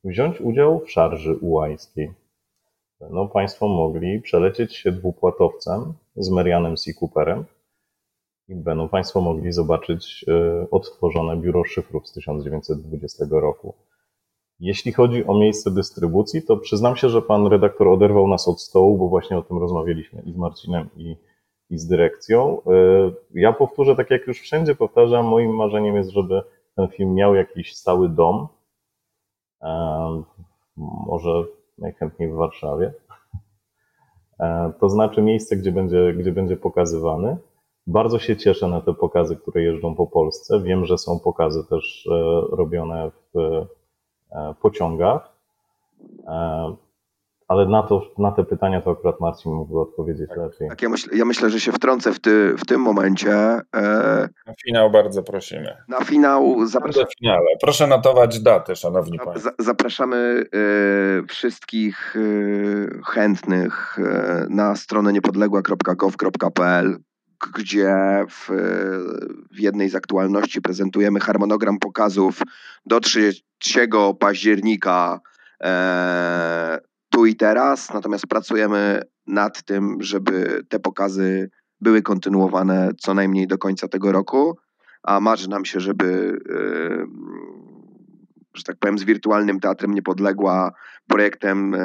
wziąć 0.05 0.41
udział 0.41 0.81
w 0.81 0.91
szarży 0.91 1.37
ułajskiej. 1.37 2.13
Będą 3.01 3.29
Państwo 3.29 3.69
mogli 3.69 4.21
przelecieć 4.21 4.77
się 4.77 4.93
dwupłatowcem 4.93 5.93
z 6.17 6.31
Marianem 6.31 6.77
C. 6.77 6.91
Cooperem 7.01 7.45
i 8.49 8.55
będą 8.55 8.89
Państwo 8.89 9.21
mogli 9.21 9.53
zobaczyć 9.53 10.25
e, 10.29 10.67
odtworzone 10.71 11.37
biuro 11.37 11.65
szyfrów 11.65 12.09
z 12.09 12.13
1920 12.13 13.25
roku. 13.31 13.75
Jeśli 14.61 14.93
chodzi 14.93 15.27
o 15.27 15.39
miejsce 15.39 15.71
dystrybucji, 15.71 16.43
to 16.43 16.57
przyznam 16.57 16.97
się, 16.97 17.09
że 17.09 17.23
pan 17.23 17.47
redaktor 17.47 17.89
oderwał 17.89 18.29
nas 18.29 18.49
od 18.49 18.61
stołu, 18.61 18.99
bo 18.99 19.09
właśnie 19.09 19.39
o 19.39 19.43
tym 19.43 19.59
rozmawialiśmy 19.59 20.23
i 20.23 20.33
z 20.33 20.37
Marcinem, 20.37 20.89
i, 20.97 21.17
i 21.71 21.79
z 21.79 21.87
dyrekcją. 21.87 22.63
E, 22.63 22.71
ja 23.35 23.53
powtórzę, 23.53 23.97
tak 23.97 24.11
jak 24.11 24.27
już 24.27 24.41
wszędzie 24.41 24.75
powtarzam, 24.75 25.27
moim 25.27 25.57
marzeniem 25.57 25.97
jest, 25.97 26.11
żeby 26.11 26.43
ten 26.77 26.89
film 26.89 27.15
miał 27.15 27.35
jakiś 27.35 27.77
stały 27.77 28.09
dom, 28.09 28.49
może 30.77 31.45
najchętniej 31.79 32.29
w 32.29 32.35
Warszawie. 32.35 32.93
To 34.81 34.89
znaczy 34.89 35.23
miejsce, 35.23 35.57
gdzie 35.57 35.73
będzie, 35.73 36.15
gdzie 36.15 36.33
będzie 36.33 36.57
pokazywany. 36.57 37.37
Bardzo 37.87 38.19
się 38.19 38.37
cieszę 38.37 38.69
na 38.69 38.81
te 38.81 38.95
pokazy, 38.95 39.37
które 39.37 39.63
jeżdżą 39.63 39.95
po 39.95 40.07
Polsce. 40.07 40.63
Wiem, 40.63 40.85
że 40.85 40.99
są 40.99 41.21
pokazy 41.21 41.65
też 41.65 42.09
e, 42.11 42.41
robione 42.57 43.11
w 43.35 43.39
e, 43.39 44.55
pociągach, 44.61 45.33
e, 46.27 46.77
ale 47.49 47.67
na, 47.67 47.83
to, 47.83 48.03
na 48.19 48.33
te 48.33 48.45
pytania 48.45 48.81
to 48.81 48.91
akurat 48.91 49.21
Marcin 49.21 49.53
mógłby 49.53 49.81
odpowiedzieć 49.81 50.29
tak, 50.29 50.39
lepiej. 50.39 50.69
Tak, 50.69 50.83
ja, 50.83 50.89
myśl, 50.89 51.17
ja 51.17 51.25
myślę, 51.25 51.51
że 51.51 51.61
się 51.61 51.73
wtrącę 51.73 52.13
w, 52.13 52.21
ty, 52.21 52.55
w 52.59 52.67
tym 52.67 52.81
momencie. 52.81 53.31
Na 54.47 54.55
finał 54.67 54.91
bardzo 54.91 55.23
prosimy. 55.23 55.77
Na 55.89 56.05
finał 56.05 56.67
zapraszamy. 56.67 57.07
finale. 57.19 57.47
Proszę 57.61 57.87
notować 57.87 58.41
datę, 58.41 58.77
szanowni 58.77 59.19
państwo. 59.19 59.51
Zapraszamy 59.59 60.45
wszystkich 61.29 62.17
chętnych 63.07 63.99
na 64.49 64.77
stronę 64.77 65.13
niepodległa.gov.pl 65.13 66.99
gdzie 67.55 67.97
w, 68.31 68.51
w 69.51 69.61
jednej 69.61 69.89
z 69.89 69.95
aktualności 69.95 70.61
prezentujemy 70.61 71.21
harmonogram 71.21 71.79
pokazów 71.79 72.41
do 72.87 73.01
3 73.01 73.33
października 74.19 75.21
e, 75.65 76.79
tu 77.19 77.27
i 77.27 77.37
teraz, 77.37 77.93
natomiast 77.95 78.27
pracujemy 78.27 79.03
nad 79.27 79.63
tym, 79.63 79.97
żeby 80.01 80.63
te 80.69 80.81
pokazy 80.81 81.51
były 81.81 82.03
kontynuowane 82.03 82.91
co 83.01 83.15
najmniej 83.15 83.47
do 83.47 83.59
końca 83.59 83.89
tego 83.89 84.13
roku, 84.13 84.59
a 85.03 85.21
marzy 85.21 85.49
nam 85.49 85.65
się, 85.65 85.81
żeby 85.81 86.39
e, 86.51 87.07
że 88.55 88.63
tak 88.63 88.77
powiem 88.77 88.99
z 88.99 89.05
wirtualnym 89.05 89.61
teatrem 89.61 89.95
Niepodległa, 89.95 90.73
projektem, 91.07 91.75
e, 91.75 91.81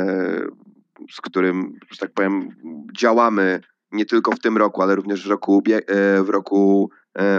z 1.11 1.21
którym, 1.21 1.73
że 1.91 1.97
tak 1.97 2.13
powiem, 2.13 2.49
działamy 2.97 3.59
nie 3.91 4.05
tylko 4.05 4.31
w 4.31 4.39
tym 4.39 4.57
roku, 4.57 4.81
ale 4.81 4.95
również 4.95 5.27
w 5.27 5.29
roku, 5.29 5.63
e, 5.67 6.23
w 6.23 6.29
roku 6.29 6.89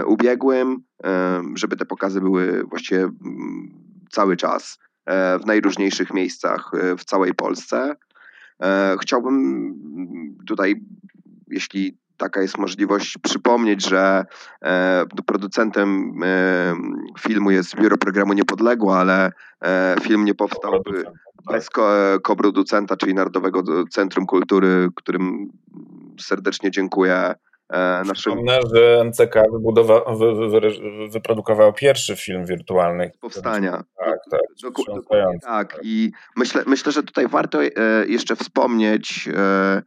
ubiegłym, 0.07 0.83
żeby 1.55 1.75
te 1.77 1.85
pokazy 1.85 2.21
były 2.21 2.63
właściwie 2.63 3.09
cały 4.11 4.37
czas 4.37 4.79
w 5.07 5.45
najróżniejszych 5.45 6.13
miejscach 6.13 6.71
w 6.97 7.05
całej 7.05 7.33
Polsce. 7.33 7.95
Chciałbym 9.01 9.35
mm, 9.35 10.37
tutaj, 10.47 10.81
jeśli 11.47 11.97
taka 12.17 12.41
jest 12.41 12.57
możliwość, 12.57 13.17
przypomnieć, 13.17 13.89
że 13.89 14.25
producentem 15.25 16.19
filmu 17.19 17.51
jest 17.51 17.75
Biuro 17.75 17.97
Programu 17.97 18.33
Niepodległa, 18.33 18.99
ale 18.99 19.31
film 20.01 20.25
nie 20.25 20.35
powstałby 20.35 21.03
bez 21.51 21.69
koproducenta, 22.23 22.97
czyli 22.97 23.13
Narodowego 23.13 23.63
Centrum 23.91 24.25
Kultury, 24.25 24.89
którym 24.95 25.49
serdecznie 26.19 26.71
dziękuję. 26.71 27.35
E, 27.69 27.77
naszym... 27.97 28.13
Przypomnę, 28.13 28.59
że 28.73 29.03
NCK 29.05 29.35
wybudowa, 29.51 30.01
wy, 30.15 30.49
wy, 30.49 30.59
wyprodukował 31.09 31.73
pierwszy 31.73 32.15
film 32.15 32.45
wirtualny. 32.45 33.11
Powstania. 33.21 33.83
Tak, 33.97 34.19
tak. 34.31 34.41
Dokładnie 34.61 35.39
tak. 35.41 35.79
I 35.83 36.11
myślę, 36.35 36.63
myślę, 36.67 36.91
że 36.91 37.03
tutaj 37.03 37.27
warto 37.27 37.63
e, 37.63 37.69
jeszcze 38.07 38.35
wspomnieć, 38.35 39.29
e, 39.37 39.81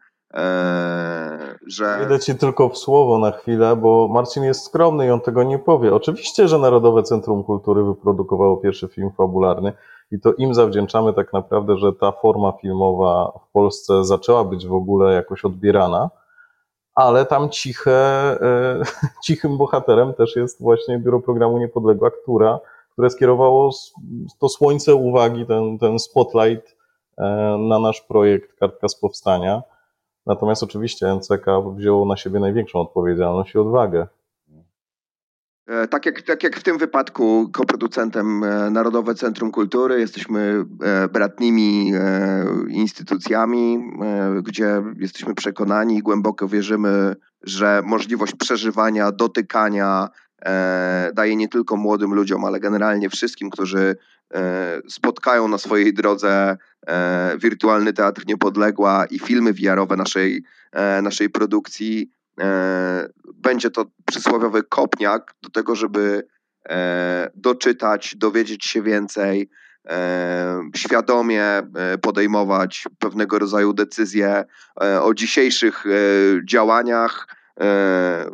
że. 1.67 1.99
Wejdę 1.99 2.19
ci 2.19 2.35
tylko 2.35 2.69
w 2.69 2.79
słowo 2.79 3.19
na 3.19 3.31
chwilę, 3.31 3.77
bo 3.77 4.09
Marcin 4.09 4.45
jest 4.45 4.65
skromny 4.65 5.07
i 5.07 5.11
on 5.11 5.21
tego 5.21 5.43
nie 5.43 5.59
powie. 5.59 5.95
Oczywiście, 5.95 6.49
że 6.49 6.59
Narodowe 6.59 7.03
Centrum 7.03 7.45
Kultury 7.45 7.85
wyprodukowało 7.85 8.57
pierwszy 8.57 8.89
film 8.89 9.11
fabularny. 9.17 9.73
I 10.11 10.21
to 10.21 10.33
im 10.33 10.55
zawdzięczamy 10.55 11.13
tak 11.13 11.33
naprawdę, 11.33 11.79
że 11.79 11.93
ta 11.93 12.13
forma 12.13 12.53
filmowa 12.53 13.33
w 13.49 13.53
Polsce 13.53 14.05
zaczęła 14.05 14.45
być 14.45 14.67
w 14.67 14.73
ogóle 14.73 15.15
jakoś 15.15 15.45
odbierana, 15.45 16.11
ale 16.99 17.27
tam 17.27 17.51
ciche, 17.51 17.91
e, 17.91 18.83
cichym 19.25 19.59
bohaterem 19.59 20.15
też 20.15 20.37
jest 20.37 20.63
właśnie 20.63 20.99
Biuro 20.99 21.21
Programu 21.21 21.59
Niepodległa, 21.59 22.11
która, 22.11 22.61
które 22.93 23.11
skierowało 23.11 23.71
to 24.39 24.49
słońce 24.49 24.95
uwagi, 24.95 25.47
ten, 25.47 25.79
ten 25.79 25.99
spotlight 25.99 26.77
e, 27.19 27.25
na 27.59 27.79
nasz 27.79 28.01
projekt 28.01 28.59
Kartka 28.59 28.89
z 28.89 29.01
Powstania. 29.01 29.63
Natomiast 30.27 30.63
oczywiście 30.63 31.15
NCK 31.15 31.47
wzięło 31.77 32.07
na 32.07 32.17
siebie 32.17 32.41
największą 32.41 32.81
odpowiedzialność 32.81 33.55
i 33.55 33.59
odwagę. 33.59 34.07
E, 35.69 35.89
tak 35.89 36.07
jak, 36.07 36.23
tak 36.23 36.43
jak 36.43 36.57
w 36.57 36.63
tym 36.63 36.79
wypadku 36.79 37.51
koproducentem 37.53 38.45
e, 38.45 38.71
Narodowe 38.71 39.15
Centrum 39.15 39.51
Kultury, 39.51 40.01
jesteśmy 40.01 40.65
e, 40.83 41.09
bratnimi 41.09 41.93
instytucjami, 42.69 43.79
gdzie 44.43 44.83
jesteśmy 44.97 45.35
przekonani 45.35 45.97
i 45.97 46.03
głęboko 46.03 46.49
wierzymy, 46.49 47.17
że 47.43 47.83
możliwość 47.85 48.35
przeżywania, 48.35 49.13
dotykania 49.13 50.09
daje 51.15 51.37
nie 51.37 51.49
tylko 51.49 51.77
młodym 51.77 52.15
ludziom, 52.15 52.45
ale 52.45 52.61
generalnie 52.61 53.11
wszystkim, 53.11 53.51
którzy 53.51 53.97
spotkają 54.89 55.49
na 55.49 55.59
swojej 55.59 55.95
drodze 55.95 56.57
wirtualny 57.39 57.93
teatr 57.93 58.23
Niepodległa 58.27 59.07
i 59.07 59.19
filmy 59.19 59.53
wiarowe 59.53 59.97
naszej, 59.97 60.45
naszej 61.03 61.31
produkcji, 61.31 62.11
będzie 63.35 63.71
to 63.71 63.85
przysłowiowy 64.05 64.63
kopniak 64.63 65.35
do 65.43 65.51
tego, 65.51 65.75
żeby 65.75 66.27
e, 66.69 67.31
doczytać, 67.35 68.15
dowiedzieć 68.17 68.65
się 68.65 68.83
więcej, 68.83 69.51
e, 69.89 70.61
świadomie 70.77 71.63
podejmować 72.03 72.85
pewnego 72.99 73.39
rodzaju 73.39 73.73
decyzje 73.73 74.45
o 75.03 75.15
dzisiejszych 75.15 75.85
działaniach, 76.45 77.29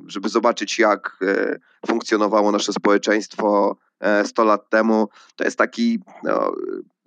żeby 0.07 0.29
zobaczyć, 0.29 0.79
jak 0.79 1.17
funkcjonowało 1.87 2.53
nasze 2.53 2.73
społeczeństwo 2.73 3.77
100 4.25 4.45
lat 4.45 4.71
temu. 4.71 5.09
To 5.37 5.45
jest 5.45 5.59
taki, 5.59 5.99
no, 6.23 6.53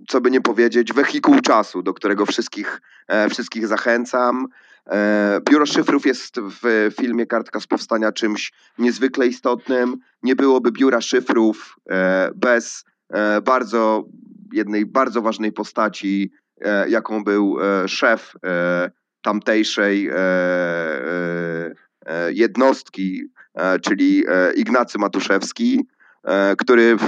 co 0.07 0.21
by 0.21 0.31
nie 0.31 0.41
powiedzieć, 0.41 0.93
wehikuł 0.93 1.39
czasu, 1.39 1.83
do 1.83 1.93
którego 1.93 2.25
wszystkich, 2.25 2.81
wszystkich 3.29 3.67
zachęcam. 3.67 4.47
E, 4.91 5.41
biuro 5.49 5.65
szyfrów 5.65 6.05
jest 6.05 6.39
w 6.39 6.91
filmie 6.99 7.25
Kartka 7.25 7.59
z 7.59 7.67
Powstania 7.67 8.11
czymś 8.11 8.51
niezwykle 8.77 9.27
istotnym. 9.27 9.97
Nie 10.23 10.35
byłoby 10.35 10.71
biura 10.71 11.01
szyfrów 11.01 11.75
e, 11.89 12.29
bez 12.35 12.85
e, 13.09 13.41
bardzo 13.41 14.03
jednej 14.53 14.85
bardzo 14.85 15.21
ważnej 15.21 15.51
postaci, 15.51 16.31
jaką 16.87 17.23
był 17.23 17.57
szef 17.87 18.33
tamtejszej 19.21 20.09
jednostki, 22.29 23.23
czyli 23.81 24.23
Ignacy 24.55 24.97
Matuszewski, 24.97 25.87
który 26.57 26.95
w 26.95 27.05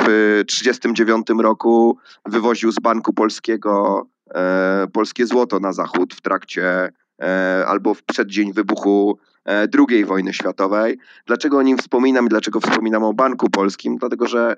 1939 0.47 1.27
roku 1.41 1.97
wywoził 2.25 2.71
z 2.71 2.79
Banku 2.79 3.13
Polskiego 3.13 4.03
polskie 4.93 5.25
złoto 5.25 5.59
na 5.59 5.73
zachód 5.73 6.13
w 6.13 6.21
trakcie 6.21 6.89
albo 7.67 7.93
w 7.93 8.03
przeddzień 8.03 8.53
wybuchu 8.53 9.19
II 9.89 10.05
wojny 10.05 10.33
światowej. 10.33 10.99
Dlaczego 11.25 11.57
o 11.57 11.61
nim 11.61 11.77
wspominam 11.77 12.25
i 12.25 12.29
dlaczego 12.29 12.59
wspominam 12.59 13.03
o 13.03 13.13
Banku 13.13 13.49
Polskim? 13.49 13.97
Dlatego, 13.97 14.27
że 14.27 14.55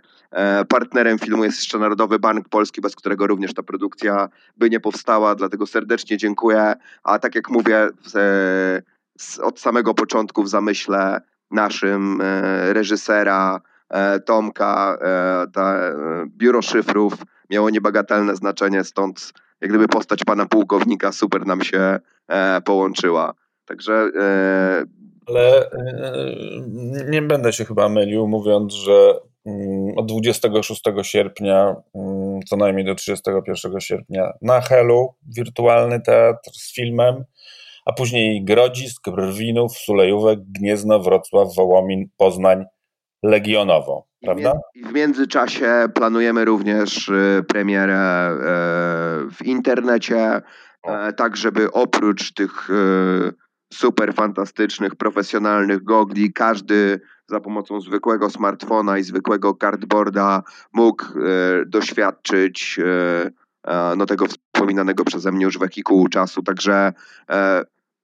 partnerem 0.70 1.20
filmu 1.20 1.44
jest 1.44 1.58
jeszcze 1.58 1.80
Narodowy 1.80 2.20
Bank 2.20 2.50
Polski, 2.50 2.82
bez 2.82 2.96
którego 2.96 3.28
również 3.28 3.54
ta 3.54 3.64
produkcja 3.64 4.30
by 4.58 4.70
nie 4.70 4.80
powstała, 4.80 5.36
dlatego 5.36 5.68
serdecznie 5.68 6.18
dziękuję. 6.18 6.74
A 7.04 7.20
tak 7.20 7.36
jak 7.36 7.50
mówię, 7.50 7.90
od 9.42 9.60
samego 9.60 9.94
początku 9.94 10.44
w 10.44 10.50
zamyśle 10.50 11.22
naszym 11.52 12.22
reżysera, 12.72 13.62
E, 13.92 14.20
Tomka, 14.20 14.98
e, 15.02 15.62
e, 15.62 15.94
biuro 16.28 16.62
szyfrów 16.62 17.14
miało 17.50 17.70
niebagatelne 17.70 18.36
znaczenie, 18.36 18.84
stąd 18.84 19.34
jak 19.62 19.70
gdyby 19.70 19.88
postać 19.88 20.24
pana 20.26 20.46
pułkownika 20.46 21.12
super 21.12 21.46
nam 21.46 21.62
się 21.64 22.00
połączyła. 22.66 23.34
Także. 23.66 24.10
Ale 25.28 25.70
nie 27.10 27.22
będę 27.22 27.54
się 27.54 27.66
chyba 27.66 27.90
mylił, 27.90 28.28
mówiąc, 28.28 28.74
że 28.74 29.14
mm, 29.46 29.98
od 29.98 30.06
26 30.06 30.82
sierpnia, 31.02 31.76
mm, 31.96 32.40
co 32.50 32.58
najmniej 32.58 32.86
do 32.86 32.96
31 32.96 33.82
sierpnia, 33.82 34.34
na 34.42 34.62
Helu 34.62 35.14
wirtualny 35.28 36.02
teatr 36.02 36.52
z 36.54 36.74
filmem, 36.76 37.24
a 37.86 37.94
później 37.94 38.44
Grodzisk, 38.44 39.10
Brwinów, 39.10 39.78
Sulejówek, 39.78 40.40
Gniezno, 40.42 41.00
Wrocław, 41.00 41.56
Wołomin, 41.56 42.10
Poznań, 42.18 42.66
legionową, 43.24 44.04
prawda? 44.22 44.54
I 44.76 44.84
w 44.84 44.94
międzyczasie 44.94 45.86
planujemy 45.94 46.46
również 46.46 47.10
y, 47.10 47.44
premierę 47.48 47.96
e, 47.96 48.38
w 49.32 49.46
internecie, 49.46 50.42
e, 50.84 51.14
tak 51.14 51.38
żeby 51.38 51.72
oprócz 51.72 52.34
tych 52.34 52.70
y, 52.70 53.34
super 53.74 54.14
fantastycznych, 54.14 54.96
profesjonalnych 54.96 55.84
gogli, 55.84 56.34
każdy 56.34 57.00
za 57.28 57.40
pomocą 57.40 57.82
zwykłego 57.82 58.30
smartfona 58.30 58.98
i 58.98 59.04
zwykłego 59.04 59.54
cardboarda 59.62 60.44
mógł 60.74 61.06
e, 61.06 61.66
doświadczyć 61.66 62.80
no, 63.98 64.06
tego 64.06 64.26
wspominanego 64.26 65.04
przeze 65.04 65.32
mnie 65.32 65.46
już 65.46 65.58
wehikułu 65.58 66.08
czasu. 66.08 66.44
Także 66.44 66.94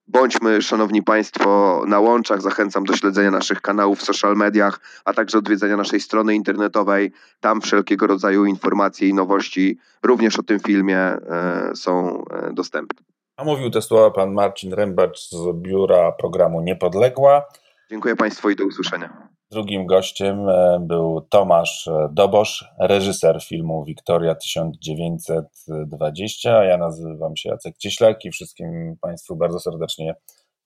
Bądźmy, 0.08 0.62
szanowni 0.62 1.04
państwo, 1.04 1.84
na 1.88 2.00
łączach. 2.00 2.41
Zachęcam 2.41 2.84
do 2.84 2.96
śledzenia 2.96 3.32
naszych 3.32 3.62
kanałów 3.62 4.00
w 4.00 4.04
social 4.04 4.36
mediach, 4.36 4.80
a 5.06 5.13
także 5.13 5.38
odwiedzenia 5.38 5.78
naszej 5.78 6.00
strony 6.00 6.36
internetowej. 6.36 7.12
Tam 7.39 7.62
wszelkiego 7.62 8.08
rodzaju 8.08 8.46
informacje 8.46 9.10
i 9.10 9.13
nowości 9.13 9.78
również 10.04 10.39
o 10.39 10.43
tym 10.43 10.60
filmie 10.60 10.98
e, 11.00 11.72
są 11.76 12.24
e, 12.32 12.54
dostępne. 12.54 13.06
A 13.38 13.43
mówił 13.43 13.70
te 13.70 13.82
słowa 13.82 14.12
pan 14.12 14.34
Marcin 14.34 14.74
Rębacz 14.74 15.30
z 15.30 15.38
biura 15.54 16.12
programu 16.12 16.62
Niepodległa. 16.62 17.46
Dziękuję 17.89 18.15
państwu 18.15 18.50
i 18.50 18.56
do 18.56 18.65
usłyszenia. 18.65 19.37
Drugim 19.51 19.86
gościem 19.86 20.49
e, 20.49 20.79
był 20.81 21.21
Tomasz 21.21 21.89
Dobosz, 22.12 22.65
reżyser 22.79 23.43
filmu 23.43 23.86
Wiktoria 23.86 24.36
1920. 24.36 26.63
Ja 26.63 26.77
nazywam 26.77 27.38
się 27.38 27.49
Jacek 27.49 27.77
Cieślak 27.77 28.25
i 28.25 28.31
wszystkim 28.31 28.97
Państwu 29.01 29.36
bardzo 29.36 29.60
serdecznie 29.60 30.15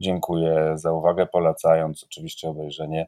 dziękuję 0.01 0.73
za 0.75 0.91
uwagę, 0.91 1.25
polecając 1.25 2.03
oczywiście 2.03 2.49
obejrzenie 2.49 3.07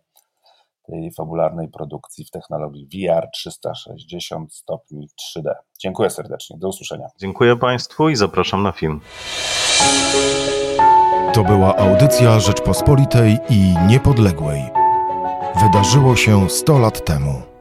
tej 0.83 1.11
fabularnej 1.11 1.67
produkcji 1.67 2.25
w 2.25 2.31
technologii 2.31 2.87
VR 2.87 3.27
360 3.33 4.53
stopni 4.53 5.07
3D. 5.07 5.53
Dziękuję 5.79 6.09
serdecznie, 6.09 6.57
do 6.57 6.67
usłyszenia. 6.67 7.07
Dziękuję 7.19 7.57
Państwu 7.57 8.09
i 8.09 8.15
zapraszam 8.15 8.63
na 8.63 8.71
film. 8.71 9.01
To 11.33 11.43
była 11.43 11.75
audycja 11.75 12.39
Rzeczpospolitej 12.39 13.37
i 13.49 13.75
Niepodległej 13.87 14.82
wydarzyło 15.61 16.15
się 16.15 16.49
100 16.49 16.79
lat 16.79 17.05
temu. 17.05 17.52